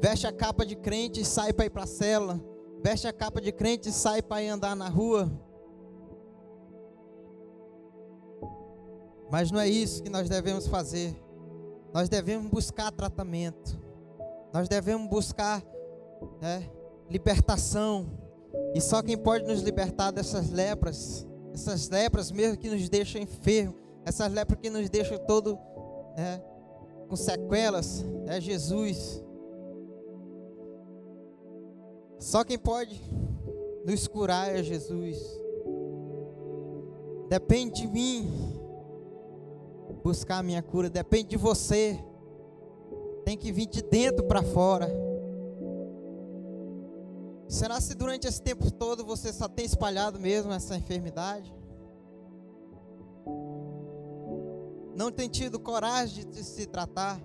Veste 0.01 0.27
a 0.27 0.33
capa 0.33 0.67
de 0.67 0.77
crente 0.77 1.21
e 1.21 1.25
sai 1.25 1.53
para 1.53 1.67
ir 1.67 1.71
para 1.71 1.85
a 1.85 1.87
cela. 1.87 2.41
Veste 2.83 3.07
a 3.07 3.13
capa 3.13 3.41
de 3.41 3.53
crente 3.53 3.89
e 3.89 3.93
sai 3.93 4.21
para 4.21 4.43
ir 4.43 4.49
andar 4.49 4.75
na 4.75 4.89
rua. 4.89 5.31
Mas 9.31 9.51
não 9.51 9.61
é 9.61 9.69
isso 9.69 10.03
que 10.03 10.11
nós 10.11 10.29
devemos 10.29 10.67
fazer. 10.67 11.17
Nós 11.95 12.09
devemos 12.09 12.51
buscar 12.51 12.91
tratamento. 12.91 13.81
Nós 14.53 14.69
devemos 14.69 15.09
buscar 15.09 15.63
né, 16.41 16.69
libertação. 17.09 18.22
E 18.75 18.81
só 18.81 19.03
quem 19.03 19.17
pode 19.17 19.45
nos 19.45 19.61
libertar 19.61 20.11
dessas 20.11 20.51
lepras, 20.51 21.27
essas 21.53 21.89
lepras 21.89 22.31
mesmo 22.31 22.57
que 22.57 22.71
nos 22.71 22.89
deixam 22.89 23.21
enfermos, 23.21 23.77
essas 24.05 24.33
lepras 24.33 24.59
que 24.61 24.71
nos 24.71 24.89
deixam 24.89 25.19
todo 25.19 25.59
né, 26.17 26.43
com 27.09 27.17
sequelas, 27.17 28.05
é 28.27 28.41
Jesus. 28.41 29.23
Só 32.19 32.45
quem 32.45 32.59
pode 32.59 33.01
nos 33.85 34.07
curar 34.07 34.55
é 34.55 34.63
Jesus. 34.63 35.19
Depende 37.29 37.83
de 37.83 37.89
mim 37.89 38.31
buscar 40.03 40.39
a 40.39 40.43
minha 40.43 40.63
cura, 40.63 40.91
depende 40.91 41.31
de 41.31 41.37
você. 41.37 41.99
Tem 43.25 43.37
que 43.37 43.53
vir 43.53 43.67
de 43.67 43.83
dentro 43.83 44.25
para 44.25 44.43
fora. 44.43 44.89
Será 47.53 47.79
se 47.83 47.95
durante 47.95 48.27
esse 48.27 48.41
tempo 48.41 48.71
todo 48.71 49.05
você 49.05 49.31
só 49.31 49.47
tem 49.47 49.67
espalhado 49.67 50.19
mesmo 50.19 50.51
essa 50.53 50.75
enfermidade? 50.75 51.55
Não 54.97 55.13
tem 55.13 55.29
tido 55.29 55.61
coragem 55.61 56.27
de 56.31 56.43
se 56.43 56.65
tratar? 56.65 57.21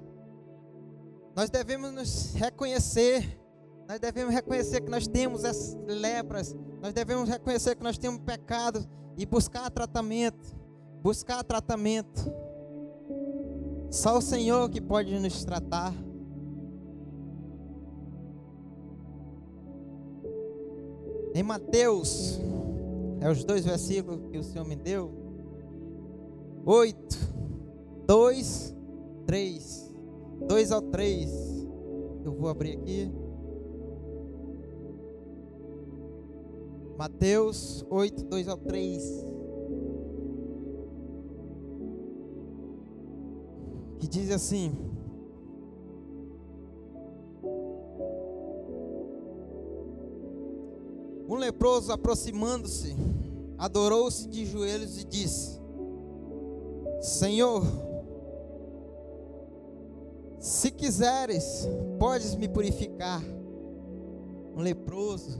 Nós 1.34 1.50
devemos 1.50 1.94
nos 1.94 2.34
reconhecer. 2.34 3.40
Nós 3.88 4.02
devemos 4.02 4.34
reconhecer 4.34 4.82
que 4.82 4.92
nós 4.92 5.08
temos 5.08 5.46
essas 5.46 5.78
lepras. 5.88 6.54
Nós 6.82 6.94
devemos 6.94 7.30
reconhecer 7.30 7.78
que 7.78 7.84
nós 7.84 7.98
temos 7.98 8.20
pecado 8.20 8.86
e 9.16 9.26
buscar 9.26 9.72
tratamento. 9.72 10.54
Buscar 11.02 11.42
tratamento. 11.42 12.22
Só 13.90 14.18
o 14.18 14.22
Senhor 14.22 14.70
que 14.70 14.82
pode 14.82 15.18
nos 15.20 15.46
tratar. 15.46 15.94
Em 21.38 21.44
Mateus, 21.44 22.40
é 23.22 23.30
os 23.30 23.44
dois 23.44 23.64
versículos 23.64 24.26
que 24.32 24.40
o 24.40 24.44
Senhor 24.44 24.66
me 24.66 24.76
deu. 24.76 25.12
8, 26.66 26.98
2, 28.08 28.76
3. 29.28 29.96
2 30.48 30.72
ao 30.72 30.82
3. 30.82 31.68
Eu 32.26 32.34
vou 32.34 32.50
abrir 32.50 32.80
aqui. 32.80 33.12
Mateus 36.98 37.86
8, 37.88 38.24
2 38.24 38.48
ao 38.48 38.58
3. 38.58 39.26
Que 44.00 44.08
diz 44.08 44.32
assim: 44.32 44.76
Um 51.28 51.36
leproso 51.36 51.92
aproximando-se, 51.92 52.96
adorou-se 53.58 54.28
de 54.28 54.46
joelhos 54.46 54.98
e 54.98 55.04
disse: 55.04 55.60
Senhor, 57.02 57.64
se 60.40 60.72
quiseres, 60.72 61.68
podes 62.00 62.36
me 62.36 62.48
purificar. 62.48 63.22
Um 64.56 64.62
leproso, 64.62 65.38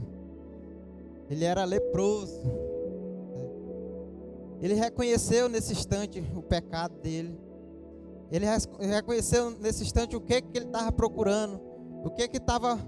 ele 1.30 1.44
era 1.44 1.64
leproso. 1.64 2.40
Ele 4.60 4.74
reconheceu 4.74 5.48
nesse 5.48 5.72
instante 5.72 6.22
o 6.36 6.42
pecado 6.42 6.94
dele. 7.00 7.38
Ele 8.30 8.44
reconheceu 8.86 9.50
nesse 9.50 9.82
instante 9.82 10.14
o 10.14 10.20
que, 10.20 10.42
que 10.42 10.58
ele 10.58 10.66
estava 10.66 10.92
procurando, 10.92 11.60
o 12.04 12.10
que 12.10 12.28
que 12.28 12.36
estava 12.36 12.78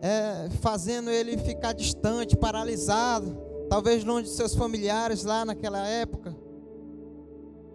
é, 0.00 0.50
fazendo 0.60 1.10
ele 1.10 1.36
ficar 1.38 1.72
distante, 1.72 2.36
paralisado, 2.36 3.36
talvez 3.68 4.04
longe 4.04 4.28
de 4.28 4.34
seus 4.34 4.54
familiares 4.54 5.24
lá 5.24 5.44
naquela 5.44 5.86
época. 5.86 6.36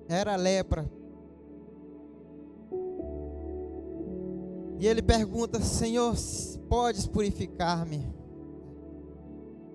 Era 0.08 0.36
lepra. 0.36 0.90
E 4.80 4.88
ele 4.88 5.02
pergunta: 5.02 5.62
Senhor, 5.62 6.16
podes 6.68 7.06
purificar-me? 7.06 8.08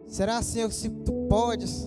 Será, 0.06 0.40
Senhor, 0.42 0.70
se 0.72 0.88
tu 0.88 1.12
podes 1.28 1.86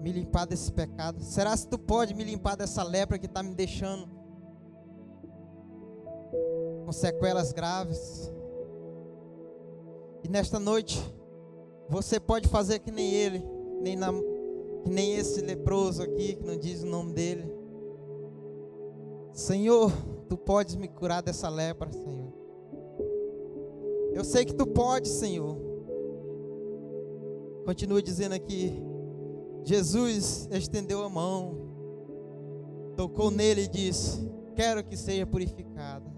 me 0.00 0.12
limpar 0.12 0.46
desse 0.46 0.70
pecado? 0.70 1.22
Será 1.22 1.56
se 1.56 1.66
tu 1.66 1.78
pode 1.78 2.14
me 2.14 2.24
limpar 2.24 2.56
dessa 2.56 2.82
lepra 2.82 3.18
que 3.18 3.26
está 3.26 3.42
me 3.42 3.54
deixando 3.54 4.13
sequelas 6.94 7.52
graves? 7.52 8.32
E 10.22 10.28
nesta 10.28 10.58
noite, 10.58 10.98
você 11.88 12.18
pode 12.18 12.48
fazer 12.48 12.78
que 12.78 12.90
nem 12.90 13.12
ele, 13.12 13.44
nem 13.80 13.96
na, 13.96 14.10
que 14.82 14.90
nem 14.90 15.14
esse 15.16 15.40
leproso 15.40 16.02
aqui, 16.02 16.36
que 16.36 16.44
não 16.44 16.56
diz 16.56 16.82
o 16.82 16.86
nome 16.86 17.12
dele. 17.12 17.52
Senhor, 19.32 19.92
tu 20.28 20.36
podes 20.36 20.76
me 20.76 20.88
curar 20.88 21.22
dessa 21.22 21.48
lepra, 21.48 21.92
Senhor. 21.92 22.32
Eu 24.12 24.24
sei 24.24 24.44
que 24.44 24.54
tu 24.54 24.66
podes, 24.66 25.10
Senhor. 25.10 25.56
Continua 27.64 28.00
dizendo 28.00 28.34
aqui. 28.34 28.72
Jesus 29.64 30.48
estendeu 30.52 31.02
a 31.02 31.08
mão, 31.08 31.56
tocou 32.96 33.30
nele 33.30 33.62
e 33.62 33.68
disse: 33.68 34.30
Quero 34.54 34.84
que 34.84 34.96
seja 34.96 35.26
purificado. 35.26 36.13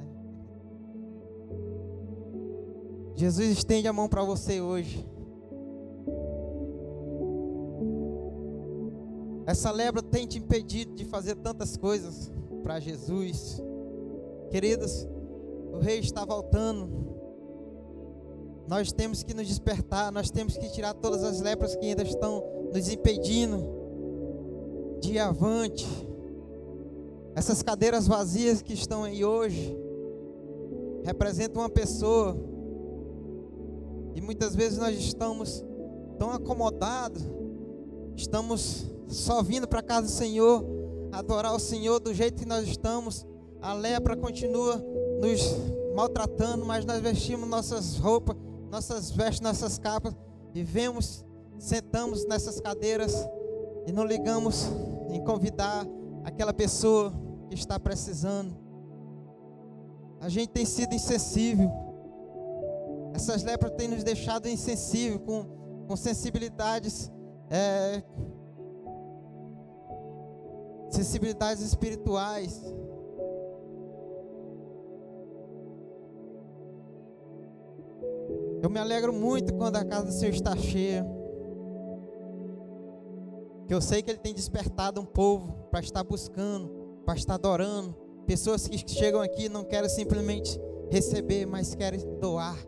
Jesus 3.16 3.48
estende 3.48 3.88
a 3.88 3.92
mão 3.94 4.09
para 4.09 4.22
você 4.22 4.61
hoje. 4.61 5.09
Essa 9.46 9.70
lepra 9.70 10.02
tem 10.02 10.26
te 10.26 10.38
impedido 10.38 10.94
de 10.94 11.07
fazer 11.07 11.35
tantas 11.37 11.79
coisas 11.79 12.31
para 12.62 12.79
Jesus. 12.79 13.62
Queridos, 14.50 15.09
o 15.72 15.79
rei 15.79 16.00
está 16.00 16.26
voltando. 16.26 17.07
Nós 18.68 18.92
temos 18.92 19.22
que 19.22 19.33
nos 19.33 19.46
despertar, 19.46 20.12
nós 20.12 20.31
temos 20.31 20.59
que 20.59 20.70
tirar 20.70 20.92
todas 20.92 21.24
as 21.24 21.40
lepras 21.40 21.74
que 21.74 21.87
ainda 21.87 22.02
estão 22.02 22.44
nos 22.70 22.88
impedindo 22.88 23.64
de 25.00 25.12
ir 25.12 25.18
avante. 25.20 25.87
Essas 27.35 27.62
cadeiras 27.62 28.07
vazias 28.07 28.61
que 28.61 28.74
estão 28.74 29.05
aí 29.05 29.24
hoje 29.24 29.74
representam 31.05 31.62
uma 31.62 31.70
pessoa. 31.70 32.37
E 34.16 34.20
muitas 34.20 34.57
vezes 34.57 34.79
nós 34.79 34.98
estamos 34.98 35.64
tão 36.18 36.33
acomodados, 36.33 37.22
estamos 38.16 38.87
só 39.07 39.40
vindo 39.44 39.68
para 39.68 39.79
a 39.79 39.85
casa 39.85 40.09
do 40.09 40.12
Senhor, 40.12 40.64
adorar 41.12 41.55
o 41.55 41.61
Senhor 41.61 42.00
do 42.00 42.12
jeito 42.12 42.42
que 42.42 42.48
nós 42.48 42.66
estamos 42.66 43.24
a 43.61 43.72
lepra 43.72 44.16
continua 44.16 44.76
nos 45.20 45.40
maltratando, 45.94 46.64
mas 46.64 46.85
nós 46.85 47.00
vestimos 47.00 47.48
nossas 47.48 47.96
roupas, 47.96 48.37
nossas 48.70 49.11
vestes, 49.11 49.40
nossas 49.40 49.79
capas 49.79 50.14
e 50.55 50.62
vemos, 50.62 51.24
sentamos 51.59 52.24
nessas 52.26 52.61
cadeiras 52.61 53.12
e 53.87 53.92
não 53.92 54.05
ligamos 54.05 54.66
em 55.11 55.22
convidar 55.24 55.87
aquela 56.22 56.52
pessoa 56.52 57.12
que 57.48 57.55
está 57.55 57.79
precisando. 57.81 58.55
A 60.20 60.29
gente 60.29 60.50
tem 60.50 60.64
sido 60.64 60.94
insensível. 60.94 61.86
Essas 63.16 63.42
lepras 63.42 63.72
têm 63.72 63.88
nos 63.88 64.05
deixado 64.05 64.46
insensível, 64.46 65.18
com, 65.18 65.87
com 65.88 65.96
sensibilidades, 65.96 67.11
é, 67.48 68.02
sensibilidades 70.90 71.62
espirituais. 71.62 72.62
Eu 78.62 78.68
me 78.68 78.79
alegro 78.79 79.14
muito 79.14 79.55
quando 79.55 79.76
a 79.76 79.85
casa 79.85 80.05
do 80.05 80.12
Senhor 80.12 80.35
está 80.35 80.55
cheia. 80.55 81.02
Que 83.66 83.72
eu 83.72 83.81
sei 83.81 84.02
que 84.02 84.11
Ele 84.11 84.18
tem 84.18 84.35
despertado 84.35 85.00
um 85.00 85.07
povo 85.07 85.55
para 85.70 85.81
estar 85.81 86.05
buscando, 86.05 87.00
para 87.07 87.16
estar 87.16 87.37
adorando. 87.37 87.96
Pessoas 88.26 88.68
que 88.68 88.90
chegam 88.90 89.22
aqui 89.22 89.48
não 89.48 89.64
querem 89.64 89.88
simplesmente 89.88 90.61
receber, 90.90 91.46
mas 91.46 91.74
querem 91.74 92.00
doar, 92.20 92.59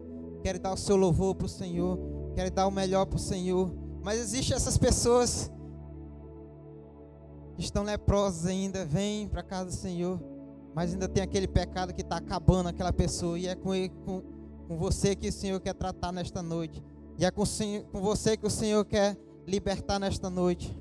querem 0.43 0.61
dar 0.61 0.73
o 0.73 0.77
seu 0.77 0.97
louvor 0.97 1.35
para 1.35 1.47
o 1.47 1.49
Senhor, 1.49 1.99
querem 2.35 2.53
dar 2.53 2.67
o 2.67 2.71
melhor 2.71 3.07
para 3.07 3.17
o 3.17 3.21
Senhor. 3.21 3.73
Mas 4.03 4.19
existem 4.21 4.57
essas 4.57 4.79
pessoas 4.79 5.51
que 7.57 7.63
estão 7.63 7.83
leprosas 7.83 8.47
ainda, 8.47 8.85
vêm 8.85 9.29
para 9.29 9.43
casa 9.43 9.67
do 9.67 9.73
Senhor, 9.73 10.21
mas 10.75 10.93
ainda 10.93 11.09
tem 11.09 11.23
aquele 11.23 11.49
pecado 11.49 11.93
que 11.93 12.03
está 12.03 12.17
acabando 12.17 12.69
aquela 12.69 12.93
pessoa, 12.93 13.39
e 13.39 13.49
é 13.49 13.55
com, 13.57 13.75
ele, 13.75 13.89
com 14.05 14.23
com 14.69 14.77
você 14.77 15.17
que 15.17 15.29
o 15.29 15.33
Senhor 15.33 15.59
quer 15.61 15.73
tratar 15.73 16.13
nesta 16.13 16.43
noite. 16.43 16.85
E 17.19 17.25
é 17.25 17.31
com, 17.31 17.43
com 17.91 18.01
você 18.03 18.37
que 18.37 18.47
o 18.47 18.51
Senhor 18.51 18.85
quer 18.85 19.17
libertar 19.47 19.99
nesta 19.99 20.29
noite. 20.29 20.79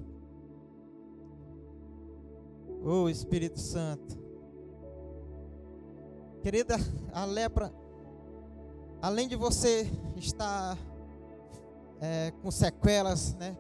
Oh 2.83 3.07
Espírito 3.07 3.59
Santo. 3.61 4.19
Querida, 6.41 6.75
a 7.13 7.23
lepra, 7.23 7.73
além 9.01 9.27
de 9.27 9.35
você 9.35 9.89
estar 10.15 10.77
é, 12.01 12.31
com 12.41 12.51
sequelas, 12.51 13.33
né? 13.35 13.57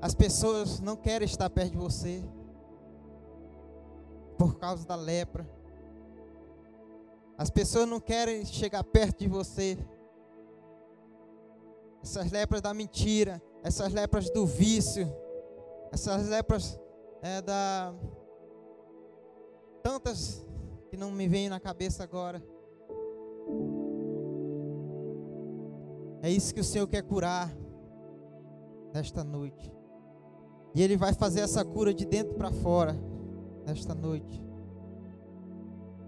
As 0.00 0.14
pessoas 0.14 0.80
não 0.80 0.96
querem 0.96 1.26
estar 1.26 1.48
perto 1.48 1.72
de 1.72 1.78
você 1.78 2.22
por 4.36 4.58
causa 4.58 4.86
da 4.86 4.96
lepra. 4.96 5.48
As 7.38 7.50
pessoas 7.50 7.88
não 7.88 8.00
querem 8.00 8.44
chegar 8.44 8.84
perto 8.84 9.20
de 9.20 9.28
você. 9.28 9.78
Essas 12.02 12.30
lepras 12.30 12.60
da 12.60 12.74
mentira, 12.74 13.42
essas 13.62 13.92
lepras 13.92 14.28
do 14.30 14.44
vício, 14.44 15.10
essas 15.90 16.28
lepras 16.28 16.78
é, 17.22 17.40
da. 17.40 17.94
Tantas 19.82 20.46
que 20.90 20.96
não 20.96 21.10
me 21.10 21.26
vêm 21.26 21.48
na 21.48 21.58
cabeça 21.58 22.02
agora. 22.02 22.42
É 26.24 26.30
isso 26.30 26.54
que 26.54 26.60
o 26.62 26.64
Senhor 26.64 26.86
quer 26.86 27.02
curar 27.02 27.54
nesta 28.94 29.22
noite. 29.22 29.70
E 30.74 30.80
Ele 30.80 30.96
vai 30.96 31.12
fazer 31.12 31.40
essa 31.40 31.62
cura 31.62 31.92
de 31.92 32.06
dentro 32.06 32.32
para 32.32 32.50
fora 32.50 32.96
nesta 33.66 33.94
noite. 33.94 34.42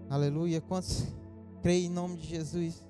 Aleluia. 0.09 0.59
Quantos 0.59 1.03
creem 1.61 1.85
em 1.85 1.89
nome 1.89 2.17
de 2.17 2.25
Jesus? 2.25 2.83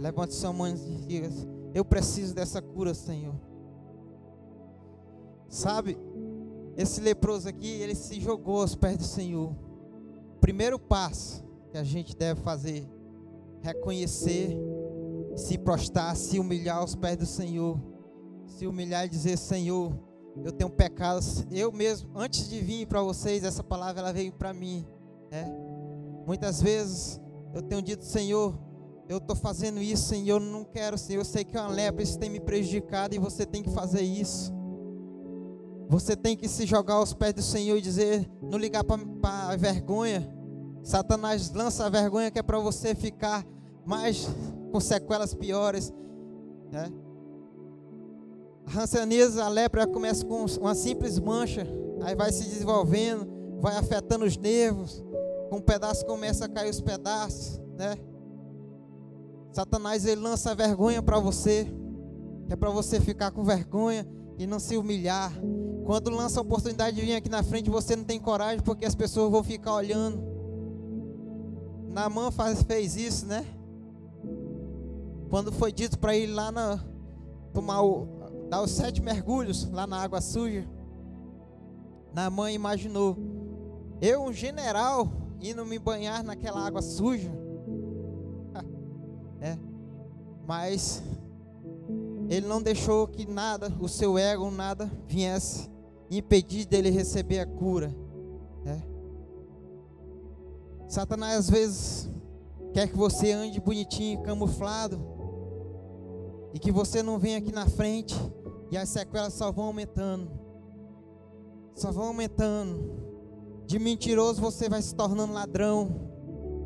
Levante 0.00 0.34
sua 0.34 0.52
mão 0.52 0.66
e 0.66 0.74
diga: 1.06 1.28
Eu 1.72 1.84
preciso 1.84 2.34
dessa 2.34 2.60
cura, 2.60 2.92
Senhor. 2.92 3.36
Sabe, 5.48 5.96
esse 6.76 7.00
leproso 7.00 7.48
aqui, 7.48 7.68
ele 7.68 7.94
se 7.94 8.20
jogou 8.20 8.62
aos 8.62 8.74
pés 8.74 8.96
do 8.96 9.04
Senhor. 9.04 9.54
Primeiro 10.40 10.76
passo 10.76 11.40
que 11.70 11.78
a 11.78 11.84
gente 11.84 12.16
deve 12.16 12.40
fazer, 12.40 12.84
reconhecer 13.62 14.58
se 15.38 15.56
prostrar, 15.56 16.16
se 16.16 16.38
humilhar 16.38 16.78
aos 16.78 16.94
pés 16.94 17.16
do 17.16 17.26
Senhor, 17.26 17.80
se 18.46 18.66
humilhar 18.66 19.06
e 19.06 19.08
dizer: 19.08 19.36
Senhor, 19.36 19.96
eu 20.44 20.52
tenho 20.52 20.70
pecados. 20.70 21.46
Eu 21.50 21.72
mesmo, 21.72 22.10
antes 22.14 22.48
de 22.48 22.60
vir 22.60 22.86
para 22.86 23.02
vocês, 23.02 23.44
essa 23.44 23.62
palavra 23.62 24.00
ela 24.00 24.12
veio 24.12 24.32
para 24.32 24.52
mim. 24.52 24.84
Né? 25.30 25.46
Muitas 26.26 26.60
vezes 26.60 27.20
eu 27.54 27.62
tenho 27.62 27.80
dito: 27.80 28.04
Senhor, 28.04 28.58
eu 29.08 29.18
estou 29.18 29.36
fazendo 29.36 29.80
isso, 29.80 30.08
Senhor, 30.08 30.40
não 30.40 30.64
quero, 30.64 30.98
Senhor. 30.98 31.20
Eu 31.20 31.24
sei 31.24 31.44
que 31.44 31.56
é 31.56 31.60
uma 31.60 31.70
lepra, 31.70 32.02
isso 32.02 32.18
tem 32.18 32.28
me 32.28 32.40
prejudicado 32.40 33.14
e 33.14 33.18
você 33.18 33.46
tem 33.46 33.62
que 33.62 33.70
fazer 33.70 34.02
isso. 34.02 34.52
Você 35.88 36.14
tem 36.14 36.36
que 36.36 36.46
se 36.46 36.66
jogar 36.66 36.94
aos 36.94 37.14
pés 37.14 37.32
do 37.32 37.40
Senhor 37.40 37.78
e 37.78 37.80
dizer, 37.80 38.30
não 38.42 38.58
ligar 38.58 38.84
para 38.84 39.00
a 39.22 39.56
vergonha. 39.56 40.30
Satanás 40.82 41.50
lança 41.50 41.86
a 41.86 41.88
vergonha 41.88 42.30
que 42.30 42.38
é 42.38 42.42
para 42.42 42.58
você 42.58 42.94
ficar 42.94 43.46
mais 43.86 44.28
com 44.70 44.80
sequelas 44.80 45.34
piores. 45.34 45.92
Né? 46.70 46.92
A 48.66 48.70
ranceníase, 48.70 49.40
a 49.40 49.48
lepra 49.48 49.86
começa 49.86 50.24
com 50.24 50.44
uma 50.60 50.74
simples 50.74 51.18
mancha, 51.18 51.66
aí 52.02 52.14
vai 52.14 52.30
se 52.30 52.44
desenvolvendo, 52.44 53.26
vai 53.60 53.76
afetando 53.76 54.24
os 54.24 54.36
nervos, 54.36 55.02
com 55.48 55.56
um 55.56 55.60
pedaço 55.60 56.04
começa 56.04 56.44
a 56.44 56.48
cair 56.48 56.70
os 56.70 56.80
pedaços, 56.80 57.58
né? 57.76 57.96
Satanás 59.52 60.04
ele 60.04 60.20
lança 60.20 60.54
vergonha 60.54 61.02
para 61.02 61.18
você, 61.18 61.66
é 62.50 62.56
para 62.56 62.70
você 62.70 63.00
ficar 63.00 63.30
com 63.30 63.42
vergonha 63.42 64.06
e 64.38 64.46
não 64.46 64.58
se 64.58 64.76
humilhar. 64.76 65.32
Quando 65.84 66.10
lança 66.10 66.38
a 66.38 66.42
oportunidade 66.42 66.96
de 66.96 67.02
vir 67.02 67.14
aqui 67.14 67.30
na 67.30 67.42
frente, 67.42 67.70
você 67.70 67.96
não 67.96 68.04
tem 68.04 68.20
coragem 68.20 68.60
porque 68.62 68.84
as 68.84 68.94
pessoas 68.94 69.30
vão 69.30 69.42
ficar 69.42 69.74
olhando. 69.74 70.22
Namã 71.88 72.30
faz, 72.30 72.62
fez 72.62 72.96
isso, 72.96 73.26
né? 73.26 73.44
Quando 75.28 75.52
foi 75.52 75.70
dito 75.70 75.98
para 75.98 76.16
ele 76.16 76.32
lá 76.32 76.50
na, 76.50 76.82
tomar 77.52 77.82
o, 77.82 78.06
dar 78.48 78.62
os 78.62 78.70
sete 78.70 79.02
mergulhos 79.02 79.70
lá 79.70 79.86
na 79.86 80.02
água 80.02 80.20
suja, 80.20 80.66
Namã 82.14 82.50
imaginou, 82.50 83.16
eu, 84.00 84.22
um 84.22 84.32
general, 84.32 85.08
indo 85.40 85.64
me 85.64 85.78
banhar 85.78 86.22
naquela 86.22 86.66
água 86.66 86.80
suja. 86.80 87.30
é. 89.40 89.58
Mas 90.46 91.02
ele 92.28 92.46
não 92.46 92.62
deixou 92.62 93.06
que 93.06 93.26
nada, 93.26 93.72
o 93.80 93.88
seu 93.88 94.16
ego, 94.16 94.50
nada, 94.50 94.90
viesse 95.06 95.70
impedir 96.10 96.64
dele 96.64 96.90
receber 96.90 97.40
a 97.40 97.46
cura. 97.46 97.94
É. 98.64 98.78
Satanás 100.88 101.38
às 101.38 101.50
vezes 101.50 102.10
quer 102.72 102.88
que 102.88 102.96
você 102.96 103.32
ande 103.32 103.60
bonitinho, 103.60 104.22
camuflado, 104.22 105.17
e 106.52 106.58
que 106.58 106.72
você 106.72 107.02
não 107.02 107.18
venha 107.18 107.38
aqui 107.38 107.52
na 107.52 107.66
frente, 107.66 108.14
e 108.70 108.76
as 108.76 108.88
sequelas 108.88 109.34
só 109.34 109.50
vão 109.50 109.66
aumentando, 109.66 110.30
só 111.74 111.90
vão 111.90 112.04
aumentando. 112.04 113.06
De 113.66 113.78
mentiroso 113.78 114.40
você 114.40 114.68
vai 114.68 114.80
se 114.80 114.94
tornando 114.94 115.32
ladrão, 115.32 116.08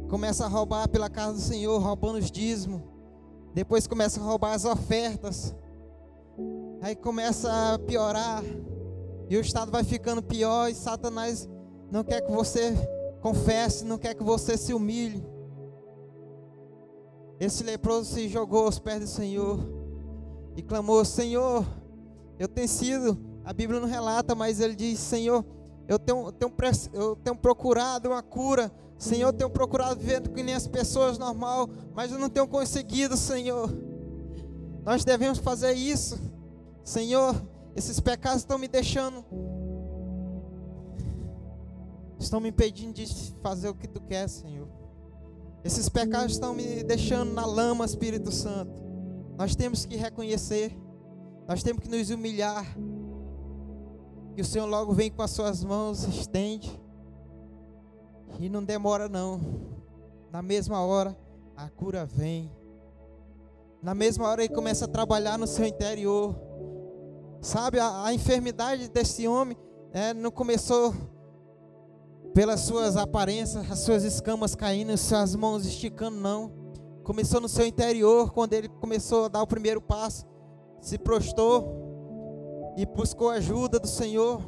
começa 0.08 0.44
a 0.44 0.48
roubar 0.48 0.88
pela 0.88 1.10
casa 1.10 1.34
do 1.34 1.40
Senhor, 1.40 1.78
roubando 1.80 2.18
os 2.18 2.30
dízimos, 2.30 2.82
depois 3.54 3.86
começa 3.86 4.20
a 4.20 4.24
roubar 4.24 4.54
as 4.54 4.64
ofertas, 4.64 5.54
aí 6.80 6.94
começa 6.94 7.74
a 7.74 7.78
piorar, 7.78 8.42
e 9.28 9.36
o 9.36 9.40
estado 9.40 9.72
vai 9.72 9.84
ficando 9.84 10.22
pior, 10.22 10.70
e 10.70 10.74
Satanás 10.74 11.48
não 11.90 12.04
quer 12.04 12.20
que 12.20 12.30
você 12.30 12.72
confesse, 13.20 13.84
não 13.84 13.98
quer 13.98 14.14
que 14.14 14.22
você 14.22 14.56
se 14.56 14.72
humilhe. 14.74 15.31
Esse 17.40 17.64
leproso 17.64 18.14
se 18.14 18.28
jogou 18.28 18.66
aos 18.66 18.78
pés 18.78 19.00
do 19.00 19.06
Senhor 19.06 19.58
e 20.56 20.62
clamou: 20.62 21.04
Senhor, 21.04 21.66
eu 22.38 22.48
tenho 22.48 22.68
sido, 22.68 23.18
a 23.44 23.52
Bíblia 23.52 23.80
não 23.80 23.88
relata, 23.88 24.34
mas 24.34 24.60
ele 24.60 24.74
diz: 24.74 24.98
Senhor, 24.98 25.44
eu 25.88 25.98
tenho, 25.98 26.26
eu 26.26 26.32
tenho, 26.32 26.52
eu 26.92 27.16
tenho 27.16 27.36
procurado 27.36 28.10
uma 28.10 28.22
cura. 28.22 28.70
Senhor, 28.96 29.28
eu 29.28 29.32
tenho 29.32 29.50
procurado 29.50 29.98
viver 29.98 30.20
que 30.28 30.42
nem 30.42 30.54
as 30.54 30.68
pessoas 30.68 31.18
normal, 31.18 31.68
mas 31.92 32.12
eu 32.12 32.18
não 32.18 32.28
tenho 32.28 32.46
conseguido, 32.46 33.16
Senhor. 33.16 33.68
Nós 34.84 35.04
devemos 35.04 35.38
fazer 35.38 35.72
isso. 35.72 36.18
Senhor, 36.84 37.34
esses 37.74 37.98
pecados 37.98 38.42
estão 38.42 38.58
me 38.58 38.68
deixando. 38.68 39.24
Estão 42.18 42.40
me 42.40 42.50
impedindo 42.50 42.92
de 42.92 43.06
fazer 43.42 43.68
o 43.68 43.74
que 43.74 43.88
tu 43.88 44.00
quer, 44.00 44.28
Senhor. 44.28 44.68
Esses 45.64 45.88
pecados 45.88 46.32
estão 46.32 46.54
me 46.54 46.82
deixando 46.82 47.32
na 47.32 47.46
lama, 47.46 47.84
Espírito 47.84 48.32
Santo. 48.32 48.82
Nós 49.36 49.54
temos 49.54 49.84
que 49.84 49.96
reconhecer. 49.96 50.76
Nós 51.46 51.62
temos 51.62 51.82
que 51.82 51.88
nos 51.88 52.10
humilhar. 52.10 52.66
Que 54.34 54.40
o 54.40 54.44
Senhor 54.44 54.66
logo 54.66 54.92
vem 54.92 55.10
com 55.10 55.22
as 55.22 55.30
suas 55.30 55.62
mãos, 55.62 56.02
estende. 56.04 56.80
E 58.40 58.48
não 58.48 58.64
demora 58.64 59.08
não. 59.08 59.40
Na 60.32 60.42
mesma 60.42 60.84
hora, 60.84 61.16
a 61.56 61.68
cura 61.68 62.04
vem. 62.04 62.50
Na 63.82 63.94
mesma 63.94 64.28
hora 64.28 64.42
ele 64.42 64.54
começa 64.54 64.86
a 64.86 64.88
trabalhar 64.88 65.38
no 65.38 65.46
seu 65.46 65.64
interior. 65.64 66.34
Sabe, 67.40 67.78
a, 67.78 68.04
a 68.04 68.14
enfermidade 68.14 68.88
desse 68.88 69.28
homem 69.28 69.56
é, 69.92 70.14
não 70.14 70.30
começou 70.30 70.94
pelas 72.34 72.60
suas 72.60 72.96
aparências, 72.96 73.70
as 73.70 73.80
suas 73.80 74.04
escamas 74.04 74.54
caindo, 74.54 74.92
as 74.92 75.00
suas 75.00 75.34
mãos 75.34 75.66
esticando, 75.66 76.16
não. 76.16 76.50
Começou 77.04 77.40
no 77.40 77.48
seu 77.48 77.66
interior, 77.66 78.32
quando 78.32 78.54
ele 78.54 78.68
começou 78.68 79.26
a 79.26 79.28
dar 79.28 79.42
o 79.42 79.46
primeiro 79.46 79.80
passo, 79.80 80.24
se 80.80 80.96
prostou 80.98 82.72
e 82.76 82.86
buscou 82.86 83.30
ajuda 83.30 83.78
do 83.78 83.88
Senhor. 83.88 84.40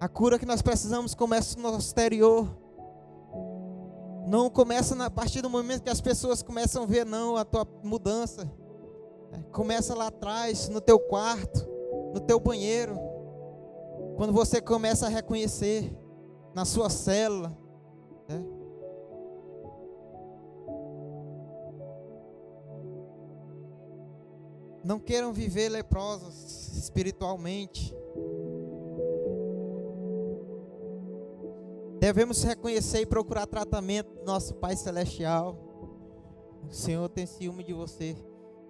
A 0.00 0.08
cura 0.08 0.38
que 0.38 0.46
nós 0.46 0.62
precisamos 0.62 1.14
começa 1.14 1.56
no 1.56 1.62
nosso 1.62 1.86
exterior. 1.86 2.48
Não 4.26 4.50
começa 4.50 4.94
a 5.04 5.10
partir 5.10 5.40
do 5.40 5.50
momento 5.50 5.82
que 5.82 5.90
as 5.90 6.00
pessoas 6.00 6.42
começam 6.42 6.82
a 6.82 6.86
ver, 6.86 7.06
não, 7.06 7.36
a 7.36 7.44
tua 7.44 7.66
mudança. 7.82 8.50
É, 9.32 9.38
começa 9.52 9.94
lá 9.94 10.08
atrás, 10.08 10.68
no 10.68 10.80
teu 10.80 10.98
quarto, 10.98 11.66
no 12.12 12.20
teu 12.20 12.40
banheiro. 12.40 12.98
Quando 14.16 14.32
você 14.32 14.60
começa 14.62 15.06
a 15.06 15.10
reconhecer 15.10 15.94
na 16.56 16.64
sua 16.64 16.88
célula. 16.88 17.54
Né? 18.26 18.42
Não 24.82 24.98
queiram 24.98 25.34
viver 25.34 25.68
leprosos 25.68 26.78
espiritualmente. 26.78 27.94
Devemos 32.00 32.42
reconhecer 32.42 33.02
e 33.02 33.06
procurar 33.06 33.46
tratamento 33.46 34.14
do 34.14 34.24
nosso 34.24 34.54
Pai 34.54 34.76
Celestial. 34.76 35.58
O 36.66 36.72
Senhor 36.72 37.06
tem 37.10 37.26
ciúme 37.26 37.62
de 37.62 37.74
você. 37.74 38.16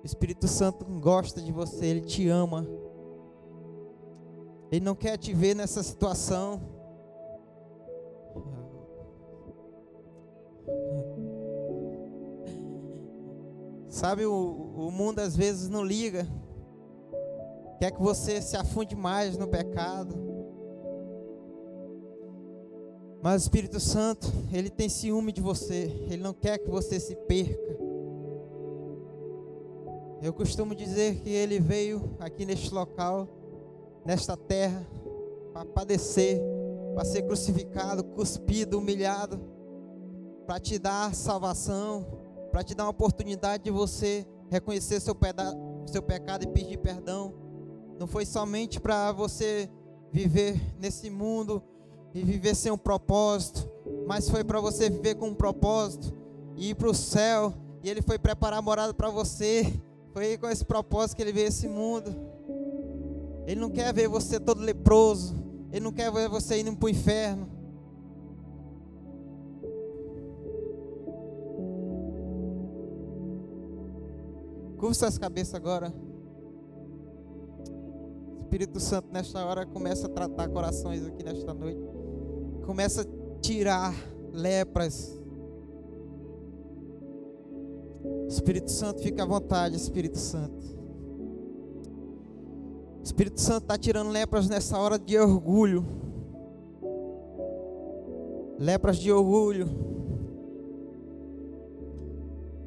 O 0.02 0.06
Espírito 0.06 0.48
Santo 0.48 0.84
gosta 0.84 1.40
de 1.40 1.52
você, 1.52 1.86
ele 1.86 2.00
te 2.00 2.28
ama. 2.28 2.66
Ele 4.70 4.84
não 4.84 4.94
quer 4.94 5.16
te 5.16 5.32
ver 5.32 5.54
nessa 5.54 5.82
situação. 5.82 6.60
Sabe, 13.88 14.26
o, 14.26 14.34
o 14.76 14.90
mundo 14.90 15.20
às 15.20 15.36
vezes 15.36 15.68
não 15.68 15.84
liga. 15.84 16.26
Quer 17.78 17.90
que 17.92 18.00
você 18.00 18.42
se 18.42 18.56
afunde 18.56 18.94
mais 18.96 19.36
no 19.36 19.46
pecado. 19.46 20.14
Mas 23.22 23.42
o 23.42 23.44
Espírito 23.44 23.80
Santo, 23.80 24.26
ele 24.52 24.70
tem 24.70 24.88
ciúme 24.88 25.32
de 25.32 25.40
você. 25.40 25.84
Ele 26.10 26.22
não 26.22 26.32
quer 26.32 26.58
que 26.58 26.68
você 26.68 27.00
se 27.00 27.14
perca. 27.14 27.76
Eu 30.22 30.32
costumo 30.32 30.74
dizer 30.74 31.20
que 31.20 31.30
ele 31.30 31.60
veio 31.60 32.16
aqui 32.18 32.44
neste 32.46 32.72
local, 32.72 33.28
nesta 34.06 34.36
terra, 34.36 34.86
para 35.52 35.64
padecer, 35.64 36.40
para 36.94 37.04
ser 37.04 37.22
crucificado, 37.22 38.04
cuspido, 38.04 38.78
humilhado, 38.78 39.40
para 40.46 40.60
te 40.60 40.78
dar 40.78 41.14
salvação, 41.14 42.06
para 42.52 42.62
te 42.62 42.74
dar 42.74 42.84
uma 42.84 42.90
oportunidade 42.90 43.64
de 43.64 43.70
você 43.70 44.26
reconhecer 44.48 45.00
seu, 45.00 45.16
seu 45.86 46.02
pecado 46.02 46.44
e 46.44 46.46
pedir 46.46 46.78
perdão. 46.78 47.34
Não 47.98 48.06
foi 48.06 48.24
somente 48.24 48.78
para 48.78 49.10
você 49.10 49.68
viver 50.12 50.60
nesse 50.78 51.10
mundo 51.10 51.62
e 52.14 52.22
viver 52.22 52.54
sem 52.54 52.70
um 52.70 52.78
propósito, 52.78 53.68
mas 54.06 54.30
foi 54.30 54.44
para 54.44 54.60
você 54.60 54.88
viver 54.88 55.16
com 55.16 55.28
um 55.28 55.34
propósito 55.34 56.14
e 56.54 56.70
ir 56.70 56.74
para 56.76 56.88
o 56.88 56.94
céu. 56.94 57.52
E 57.82 57.90
Ele 57.90 58.00
foi 58.00 58.18
preparar 58.18 58.60
a 58.60 58.62
morada 58.62 58.94
para 58.94 59.10
você 59.10 59.82
foi 60.16 60.38
com 60.38 60.48
esse 60.48 60.64
propósito 60.64 61.14
que 61.14 61.22
ele 61.22 61.30
veio 61.30 61.48
esse 61.48 61.68
mundo. 61.68 62.35
Ele 63.46 63.60
não 63.60 63.70
quer 63.70 63.94
ver 63.94 64.08
você 64.08 64.40
todo 64.40 64.60
leproso. 64.60 65.36
Ele 65.70 65.84
não 65.84 65.92
quer 65.92 66.10
ver 66.10 66.28
você 66.28 66.60
indo 66.60 66.76
para 66.76 66.86
o 66.86 66.88
inferno. 66.88 67.48
Curva 74.76 74.94
suas 74.94 75.16
cabeças 75.16 75.54
agora. 75.54 75.94
Espírito 78.42 78.80
Santo, 78.80 79.08
nesta 79.12 79.44
hora, 79.44 79.64
começa 79.64 80.06
a 80.06 80.10
tratar 80.10 80.48
corações 80.48 81.04
aqui 81.06 81.22
nesta 81.24 81.54
noite. 81.54 81.80
Começa 82.64 83.02
a 83.02 83.40
tirar 83.40 83.94
lepras. 84.32 85.18
Espírito 88.28 88.70
Santo, 88.70 89.02
fica 89.02 89.22
à 89.22 89.26
vontade, 89.26 89.76
Espírito 89.76 90.18
Santo. 90.18 90.75
Espírito 93.06 93.40
Santo 93.40 93.62
está 93.62 93.78
tirando 93.78 94.10
lepras 94.10 94.48
nessa 94.48 94.76
hora 94.76 94.98
de 94.98 95.16
orgulho. 95.16 95.86
Lepras 98.58 98.96
de 98.98 99.12
orgulho. 99.12 99.68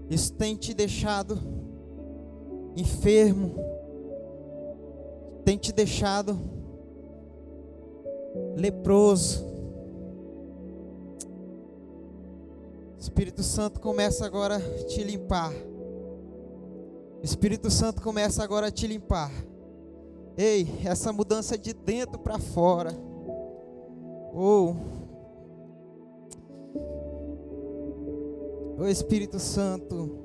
Isso 0.09 0.31
tem 0.31 0.55
te 0.55 0.73
deixado 0.73 1.37
enfermo. 2.73 3.53
Tem 5.43 5.57
te 5.57 5.73
deixado 5.73 6.39
leproso. 8.55 9.45
Espírito 12.97 13.43
Santo 13.43 13.81
começa 13.81 14.25
agora 14.25 14.55
a 14.55 14.85
te 14.85 15.03
limpar. 15.03 15.51
Espírito 17.21 17.69
Santo 17.69 18.01
começa 18.01 18.41
agora 18.41 18.67
a 18.67 18.71
te 18.71 18.87
limpar. 18.87 19.29
Ei, 20.41 20.69
essa 20.85 21.11
mudança 21.11 21.57
de 21.57 21.73
dentro 21.73 22.17
para 22.17 22.39
fora. 22.39 22.93
Ou 24.33 24.73
oh. 28.77 28.81
O 28.81 28.87
Espírito 28.87 29.37
Santo. 29.37 30.17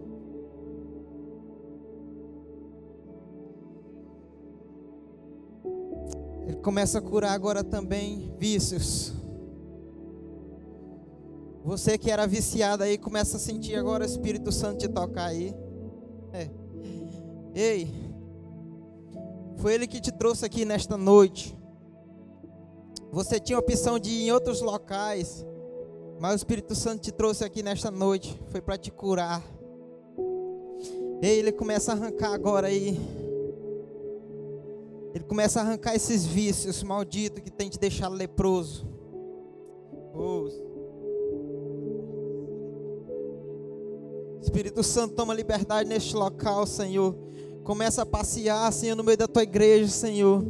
Ele 6.46 6.58
começa 6.58 6.98
a 6.98 7.02
curar 7.02 7.32
agora 7.32 7.64
também 7.64 8.32
vícios. 8.38 9.12
Você 11.64 11.98
que 11.98 12.08
era 12.08 12.24
viciado 12.24 12.84
aí, 12.84 12.96
começa 12.96 13.36
a 13.36 13.40
sentir 13.40 13.74
agora 13.74 14.04
o 14.04 14.06
Espírito 14.06 14.52
Santo 14.52 14.78
te 14.78 14.88
tocar 14.88 15.24
aí. 15.24 15.52
É. 16.32 16.48
Ei, 17.52 18.03
foi 19.56 19.74
Ele 19.74 19.86
que 19.86 20.00
te 20.00 20.12
trouxe 20.12 20.44
aqui 20.44 20.64
nesta 20.64 20.96
noite. 20.96 21.56
Você 23.12 23.38
tinha 23.38 23.56
a 23.56 23.60
opção 23.60 23.98
de 23.98 24.10
ir 24.10 24.26
em 24.26 24.32
outros 24.32 24.60
locais, 24.60 25.46
mas 26.18 26.32
o 26.32 26.36
Espírito 26.36 26.74
Santo 26.74 27.02
te 27.02 27.12
trouxe 27.12 27.44
aqui 27.44 27.62
nesta 27.62 27.90
noite. 27.90 28.38
Foi 28.48 28.60
para 28.60 28.76
te 28.76 28.90
curar. 28.90 29.42
E 31.22 31.26
Ele 31.26 31.52
começa 31.52 31.92
a 31.92 31.94
arrancar 31.94 32.32
agora 32.32 32.66
aí. 32.66 32.98
Ele 35.14 35.24
começa 35.24 35.60
a 35.60 35.62
arrancar 35.62 35.94
esses 35.94 36.26
vícios 36.26 36.82
malditos 36.82 37.42
que 37.42 37.50
tem 37.50 37.68
te 37.68 37.78
deixado 37.78 38.14
leproso. 38.14 38.84
Oh. 40.12 40.48
Espírito 44.40 44.82
Santo, 44.82 45.14
toma 45.14 45.32
liberdade 45.32 45.88
neste 45.88 46.14
local, 46.14 46.66
Senhor. 46.66 47.16
Começa 47.64 48.02
a 48.02 48.06
passear, 48.06 48.70
Senhor, 48.70 48.94
no 48.94 49.02
meio 49.02 49.16
da 49.16 49.26
tua 49.26 49.42
igreja, 49.42 49.88
Senhor. 49.88 50.44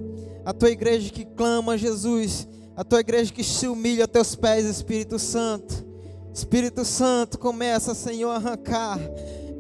A 0.45 0.53
tua 0.53 0.69
igreja 0.69 1.11
que 1.11 1.25
clama, 1.25 1.79
Jesus. 1.79 2.49
A 2.77 2.83
tua 2.83 2.99
igreja 2.99 3.33
que 3.33 3.45
se 3.45 3.69
humilha 3.69 4.05
a 4.05 4.09
teus 4.09 4.35
pés, 4.35 4.67
Espírito 4.67 5.17
Santo. 5.17 5.87
Espírito 6.35 6.85
Santo, 6.85 7.39
começa, 7.39 7.95
Senhor, 7.95 8.31
a 8.31 8.35
arrancar 8.35 8.99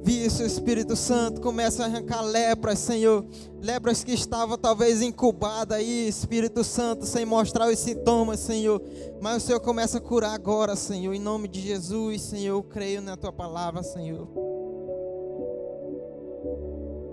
vício, 0.02 0.44
Espírito 0.44 0.96
Santo, 0.96 1.40
começa 1.40 1.84
a 1.84 1.86
arrancar 1.86 2.22
lepras, 2.22 2.80
Senhor. 2.80 3.24
Lepras 3.62 4.02
que 4.02 4.12
estavam 4.12 4.58
talvez 4.58 5.00
incubadas 5.00 5.78
aí, 5.78 6.08
Espírito 6.08 6.64
Santo, 6.64 7.06
sem 7.06 7.24
mostrar 7.24 7.68
os 7.68 7.78
sintomas, 7.78 8.40
Senhor. 8.40 8.82
Mas 9.22 9.44
o 9.44 9.46
Senhor 9.46 9.60
começa 9.60 9.98
a 9.98 10.00
curar 10.00 10.34
agora, 10.34 10.74
Senhor. 10.74 11.14
Em 11.14 11.20
nome 11.20 11.46
de 11.46 11.60
Jesus, 11.60 12.20
Senhor, 12.20 12.56
eu 12.56 12.62
creio 12.64 13.00
na 13.00 13.16
tua 13.16 13.32
palavra, 13.32 13.84
Senhor 13.84 14.63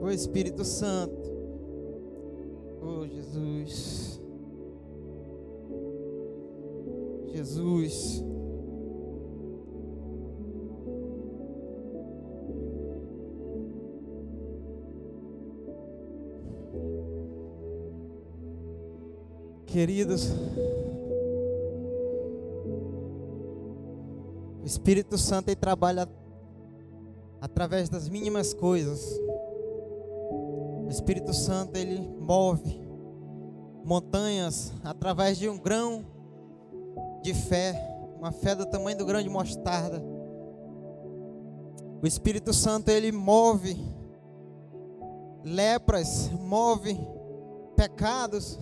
o 0.02 0.10
Espírito 0.10 0.66
Santo. 0.66 1.32
Oh, 2.82 3.06
Jesus. 3.08 4.20
Jesus. 7.32 8.24
Queridos, 19.68 20.28
o 24.62 24.66
Espírito 24.66 25.18
Santo 25.18 25.56
trabalha 25.56 26.10
através 27.40 27.88
das 27.88 28.10
mínimas 28.10 28.54
coisas. 28.54 29.18
O 30.92 30.94
Espírito 30.94 31.34
Santo 31.34 31.78
ele 31.78 32.02
move 32.20 32.86
montanhas 33.82 34.74
através 34.84 35.38
de 35.38 35.48
um 35.48 35.58
grão 35.58 36.04
de 37.24 37.34
fé, 37.34 37.82
uma 38.20 38.34
fé 38.34 38.54
do 38.54 38.66
tamanho 38.66 38.98
do 38.98 39.06
grão 39.06 39.24
de 39.24 39.30
mostarda. 39.30 40.04
O 42.04 42.06
Espírito 42.06 42.54
Santo 42.54 42.90
ele 42.90 43.10
move 43.10 43.82
lepras, 45.46 46.30
move 46.42 47.00
pecados, 47.78 48.60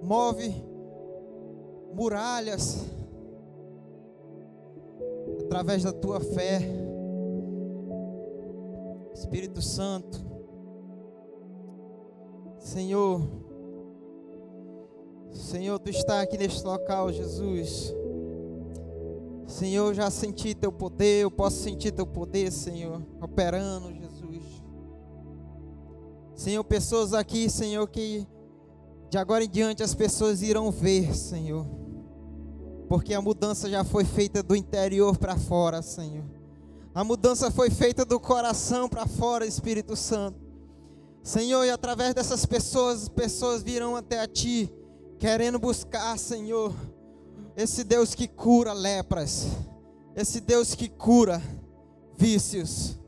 move 0.00 0.54
muralhas 1.92 2.84
através 5.40 5.82
da 5.82 5.92
tua 5.92 6.20
fé. 6.20 6.60
Espírito 9.12 9.60
Santo, 9.60 10.33
Senhor, 12.64 13.20
Senhor, 15.30 15.78
tu 15.78 15.90
está 15.90 16.22
aqui 16.22 16.38
neste 16.38 16.64
local, 16.64 17.12
Jesus. 17.12 17.94
Senhor, 19.46 19.88
eu 19.88 19.94
já 19.94 20.10
senti 20.10 20.54
teu 20.54 20.72
poder, 20.72 21.24
eu 21.24 21.30
posso 21.30 21.58
sentir 21.58 21.92
teu 21.92 22.06
poder, 22.06 22.50
Senhor, 22.50 23.02
operando, 23.20 23.92
Jesus. 23.92 24.64
Senhor, 26.34 26.64
pessoas 26.64 27.12
aqui, 27.12 27.50
Senhor, 27.50 27.86
que 27.86 28.26
de 29.10 29.18
agora 29.18 29.44
em 29.44 29.48
diante 29.48 29.82
as 29.82 29.94
pessoas 29.94 30.40
irão 30.40 30.70
ver, 30.70 31.14
Senhor. 31.14 31.66
Porque 32.88 33.12
a 33.12 33.20
mudança 33.20 33.68
já 33.68 33.84
foi 33.84 34.06
feita 34.06 34.42
do 34.42 34.56
interior 34.56 35.18
para 35.18 35.36
fora, 35.36 35.82
Senhor. 35.82 36.24
A 36.94 37.04
mudança 37.04 37.50
foi 37.50 37.68
feita 37.68 38.06
do 38.06 38.18
coração 38.18 38.88
para 38.88 39.06
fora, 39.06 39.44
Espírito 39.44 39.94
Santo. 39.94 40.43
Senhor, 41.24 41.64
e 41.64 41.70
através 41.70 42.12
dessas 42.12 42.44
pessoas, 42.44 43.08
pessoas 43.08 43.62
virão 43.62 43.96
até 43.96 44.20
a 44.20 44.28
Ti, 44.28 44.70
querendo 45.18 45.58
buscar, 45.58 46.18
Senhor, 46.18 46.70
esse 47.56 47.82
Deus 47.82 48.14
que 48.14 48.28
cura 48.28 48.74
lepras, 48.74 49.46
esse 50.14 50.38
Deus 50.38 50.74
que 50.74 50.86
cura 50.86 51.40
vícios, 52.14 53.00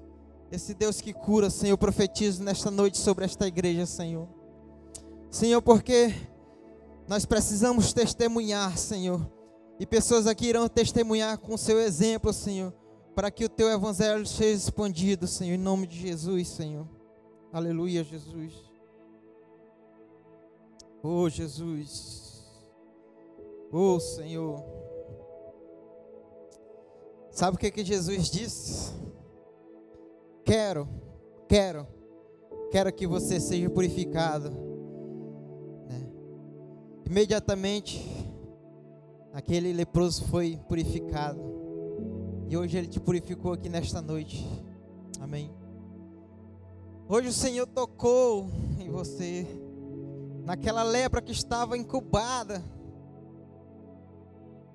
esse 0.50 0.72
Deus 0.72 0.98
que 0.98 1.12
cura, 1.12 1.50
Senhor, 1.50 1.76
profetizo 1.76 2.42
nesta 2.42 2.70
noite 2.70 2.96
sobre 2.96 3.26
esta 3.26 3.46
igreja, 3.46 3.84
Senhor. 3.84 4.26
Senhor, 5.30 5.60
porque 5.60 6.14
nós 7.06 7.26
precisamos 7.26 7.92
testemunhar, 7.92 8.78
Senhor, 8.78 9.30
e 9.78 9.84
pessoas 9.84 10.26
aqui 10.26 10.46
irão 10.46 10.66
testemunhar 10.70 11.36
com 11.36 11.52
o 11.52 11.58
seu 11.58 11.78
exemplo, 11.78 12.32
Senhor, 12.32 12.72
para 13.14 13.30
que 13.30 13.44
o 13.44 13.48
teu 13.48 13.68
evangelho 13.68 14.26
seja 14.26 14.56
expandido, 14.56 15.26
Senhor, 15.26 15.54
em 15.54 15.58
nome 15.58 15.86
de 15.86 16.00
Jesus, 16.00 16.48
Senhor. 16.48 16.95
Aleluia, 17.56 18.04
Jesus. 18.04 18.52
Oh, 21.02 21.26
Jesus. 21.30 22.44
Oh, 23.72 23.98
Senhor. 23.98 24.62
Sabe 27.30 27.56
o 27.56 27.58
que, 27.58 27.70
que 27.70 27.82
Jesus 27.82 28.28
disse? 28.28 28.92
Quero, 30.44 30.86
quero, 31.48 31.86
quero 32.70 32.92
que 32.92 33.06
você 33.06 33.40
seja 33.40 33.70
purificado. 33.70 34.50
Né? 35.88 36.10
Imediatamente, 37.06 38.06
aquele 39.32 39.72
leproso 39.72 40.26
foi 40.26 40.60
purificado. 40.68 41.40
E 42.50 42.54
hoje 42.54 42.76
ele 42.76 42.86
te 42.86 43.00
purificou 43.00 43.54
aqui 43.54 43.70
nesta 43.70 44.02
noite. 44.02 44.46
Amém. 45.18 45.50
Hoje 47.08 47.28
o 47.28 47.32
Senhor 47.32 47.68
tocou 47.68 48.48
em 48.80 48.90
você, 48.90 49.46
naquela 50.44 50.82
lepra 50.82 51.22
que 51.22 51.30
estava 51.30 51.78
incubada, 51.78 52.60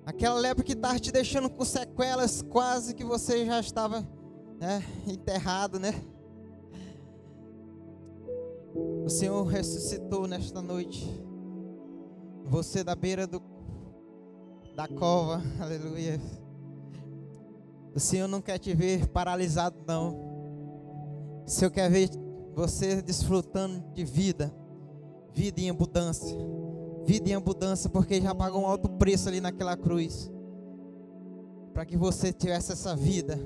aquela 0.06 0.40
lepra 0.40 0.64
que 0.64 0.72
estava 0.72 0.98
te 0.98 1.12
deixando 1.12 1.50
com 1.50 1.62
sequelas, 1.62 2.40
quase 2.40 2.94
que 2.94 3.04
você 3.04 3.44
já 3.44 3.60
estava 3.60 4.00
né, 4.58 4.82
enterrado, 5.06 5.78
né? 5.78 5.92
O 9.04 9.10
Senhor 9.10 9.44
ressuscitou 9.44 10.26
nesta 10.26 10.62
noite. 10.62 11.06
Você 12.46 12.82
da 12.82 12.94
beira 12.94 13.26
do, 13.26 13.42
da 14.74 14.88
cova, 14.88 15.42
aleluia. 15.60 16.18
O 17.94 18.00
Senhor 18.00 18.26
não 18.26 18.40
quer 18.40 18.58
te 18.58 18.72
ver 18.72 19.06
paralisado, 19.08 19.76
não. 19.86 20.31
O 21.46 21.50
Senhor 21.50 21.70
quer 21.70 21.90
ver 21.90 22.10
você 22.54 23.00
desfrutando 23.02 23.82
de 23.94 24.04
vida, 24.04 24.52
vida 25.32 25.60
em 25.60 25.70
abundância, 25.70 26.36
vida 27.04 27.30
em 27.30 27.34
abundância, 27.34 27.88
porque 27.88 28.20
já 28.20 28.34
pagou 28.34 28.62
um 28.62 28.66
alto 28.66 28.88
preço 28.88 29.28
ali 29.28 29.40
naquela 29.40 29.76
cruz, 29.76 30.30
para 31.72 31.84
que 31.84 31.96
você 31.96 32.32
tivesse 32.32 32.72
essa 32.72 32.94
vida, 32.94 33.38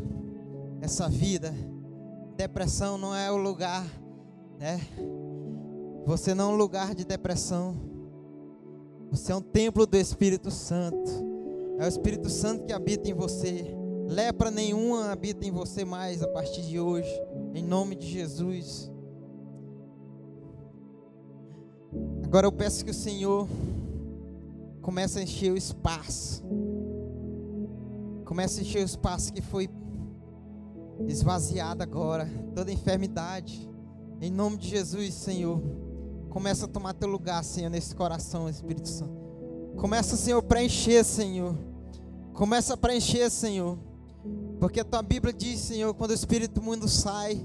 essa 0.81 1.09
vida. 1.09 1.55
Depressão 2.37 2.99
não 2.99 3.15
é 3.15 3.31
o 3.31 3.37
lugar, 3.37 3.87
né? 4.59 4.81
Você 6.05 6.35
não 6.35 6.51
é 6.51 6.55
um 6.55 6.57
lugar 6.57 6.95
de 6.95 7.05
depressão. 7.05 7.75
Você 9.11 9.33
é 9.33 9.35
um 9.35 9.41
templo 9.41 9.87
do 9.87 9.97
Espírito 9.97 10.51
Santo. 10.51 11.11
É 11.79 11.85
o 11.85 11.89
Espírito 11.89 12.29
Santo 12.29 12.65
que 12.65 12.73
habita 12.73 13.09
em 13.09 13.15
você. 13.15 13.75
Lepra 14.07 14.53
nenhuma 14.53 15.11
habita 15.11 15.45
em 15.45 15.51
você 15.51 15.85
mais 15.85 16.23
a 16.23 16.29
partir 16.29 16.63
de 16.63 16.79
hoje. 16.79 17.11
Em 17.55 17.63
nome 17.63 17.97
de 17.97 18.07
Jesus. 18.07 18.91
Agora 22.23 22.47
eu 22.47 22.53
peço 22.53 22.85
que 22.85 22.91
o 22.91 22.95
Senhor 22.95 23.49
comece 24.81 25.19
a 25.19 25.23
encher 25.23 25.53
o 25.53 25.57
espaço. 25.57 26.45
Comece 28.25 28.61
a 28.61 28.63
encher 28.63 28.83
o 28.83 28.87
espaço 28.87 29.33
que 29.33 29.43
foi 29.43 29.69
esvaziado 31.09 31.83
agora. 31.83 32.29
Toda 32.55 32.73
enfermidade. 32.73 33.69
Em 34.21 34.31
nome 34.31 34.57
de 34.57 34.69
Jesus, 34.69 35.15
Senhor. 35.15 35.61
Começa 36.31 36.67
a 36.67 36.69
tomar 36.69 36.95
teu 36.95 37.09
lugar, 37.09 37.43
Senhor, 37.43 37.71
nesse 37.71 37.95
coração, 37.95 38.49
Espírito 38.49 38.89
Santo. 38.89 39.17
Começa, 39.77 40.17
Senhor, 40.17 40.43
preencher, 40.43 41.05
Senhor. 41.05 41.55
Começa 42.33 42.75
a 42.75 42.77
preencher, 42.77 43.31
Senhor. 43.31 43.86
Porque 44.59 44.81
a 44.81 44.85
tua 44.85 45.03
Bíblia 45.03 45.33
diz, 45.33 45.61
Senhor, 45.61 45.93
quando 45.95 46.11
o 46.11 46.15
Espírito 46.15 46.63
mundo 46.63 46.89
sai, 46.89 47.45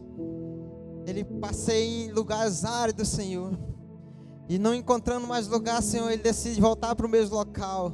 ele 1.06 1.24
passeia 1.24 2.06
em 2.06 2.12
lugares 2.12 2.64
áridos, 2.64 3.10
Senhor. 3.10 3.58
E 4.48 4.58
não 4.58 4.74
encontrando 4.74 5.28
mais 5.28 5.48
lugar, 5.48 5.82
Senhor, 5.82 6.10
ele 6.10 6.22
decide 6.22 6.60
voltar 6.60 6.96
para 6.96 7.06
o 7.06 7.10
mesmo 7.10 7.36
local. 7.36 7.94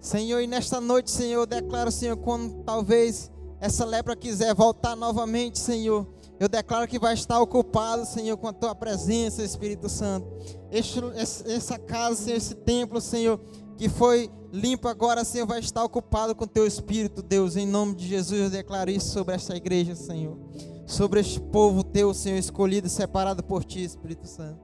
Senhor, 0.00 0.40
e 0.40 0.46
nesta 0.46 0.80
noite, 0.80 1.10
Senhor, 1.10 1.40
eu 1.40 1.46
declaro, 1.46 1.90
Senhor, 1.90 2.16
quando 2.16 2.62
talvez 2.64 3.30
essa 3.60 3.84
lepra 3.84 4.14
quiser 4.14 4.54
voltar 4.54 4.94
novamente, 4.94 5.58
Senhor, 5.58 6.06
eu 6.38 6.48
declaro 6.48 6.86
que 6.86 6.98
vai 6.98 7.14
estar 7.14 7.40
ocupado, 7.40 8.06
Senhor, 8.06 8.36
com 8.36 8.46
a 8.46 8.52
tua 8.52 8.74
presença, 8.74 9.42
Espírito 9.42 9.88
Santo. 9.88 10.28
Este, 10.70 11.00
essa 11.16 11.78
casa, 11.78 12.16
Senhor, 12.16 12.36
esse 12.36 12.54
templo, 12.54 13.00
Senhor, 13.00 13.40
que 13.78 13.88
foi 13.88 14.28
limpo 14.52 14.88
agora, 14.88 15.24
Senhor, 15.24 15.46
vai 15.46 15.60
estar 15.60 15.84
ocupado 15.84 16.34
com 16.34 16.48
teu 16.48 16.66
Espírito, 16.66 17.22
Deus. 17.22 17.56
Em 17.56 17.64
nome 17.64 17.94
de 17.94 18.08
Jesus, 18.08 18.40
eu 18.40 18.50
declaro 18.50 18.90
isso 18.90 19.10
sobre 19.10 19.36
esta 19.36 19.56
igreja, 19.56 19.94
Senhor. 19.94 20.36
Sobre 20.84 21.20
este 21.20 21.40
povo 21.40 21.84
teu, 21.84 22.12
Senhor, 22.12 22.38
escolhido 22.38 22.88
e 22.88 22.90
separado 22.90 23.42
por 23.44 23.64
ti, 23.64 23.84
Espírito 23.84 24.26
Santo. 24.26 24.60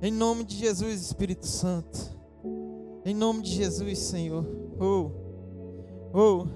Em 0.00 0.12
nome 0.12 0.44
de 0.44 0.54
Jesus, 0.54 1.02
Espírito 1.02 1.48
Santo. 1.48 2.16
Em 3.04 3.12
nome 3.12 3.42
de 3.42 3.54
Jesus, 3.56 3.98
Senhor. 3.98 4.46
Oh, 4.78 5.10
oh, 6.14 6.46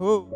oh. 0.00 0.26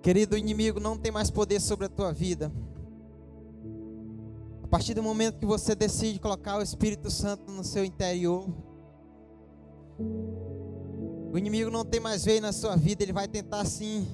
Querido, 0.00 0.38
inimigo 0.38 0.78
não 0.78 0.96
tem 0.96 1.10
mais 1.10 1.28
poder 1.28 1.60
sobre 1.60 1.86
a 1.86 1.88
tua 1.88 2.12
vida. 2.12 2.52
A 4.66 4.68
partir 4.68 4.94
do 4.94 5.02
momento 5.02 5.38
que 5.38 5.46
você 5.46 5.76
decide 5.76 6.18
colocar 6.18 6.58
o 6.58 6.62
Espírito 6.62 7.08
Santo 7.08 7.52
no 7.52 7.62
seu 7.62 7.84
interior, 7.84 8.48
o 11.32 11.38
inimigo 11.38 11.70
não 11.70 11.84
tem 11.84 12.00
mais 12.00 12.24
veio 12.24 12.42
na 12.42 12.52
sua 12.52 12.74
vida, 12.74 13.04
ele 13.04 13.12
vai 13.12 13.28
tentar 13.28 13.64
sim. 13.64 14.04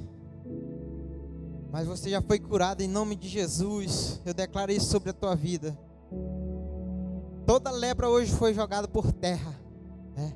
Mas 1.71 1.87
você 1.87 2.11
já 2.11 2.21
foi 2.21 2.39
curado 2.39 2.83
em 2.83 2.87
nome 2.87 3.17
de 3.17 3.29
Jesus. 3.29 4.21
Eu 4.27 4.35
declaro 4.35 4.71
isso 4.71 4.91
sobre 4.91 5.09
a 5.09 5.15
tua 5.15 5.35
vida. 5.35 5.77
Toda 7.47 7.71
lepra 7.71 8.11
hoje 8.11 8.31
foi 8.33 8.53
jogada 8.53 8.87
por 8.87 9.11
terra. 9.11 9.59
Né? 10.15 10.35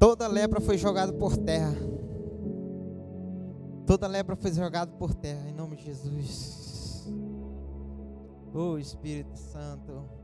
Toda 0.00 0.26
lepra 0.26 0.60
foi 0.60 0.76
jogada 0.76 1.12
por 1.12 1.36
terra. 1.36 1.76
Toda 3.86 4.08
lepra 4.08 4.34
foi 4.34 4.52
jogada 4.52 4.90
por 4.90 5.14
terra, 5.14 5.48
em 5.48 5.54
nome 5.54 5.76
de 5.76 5.84
Jesus. 5.84 6.71
Oh 8.54 8.78
Espírito 8.78 9.34
Santo. 9.34 10.21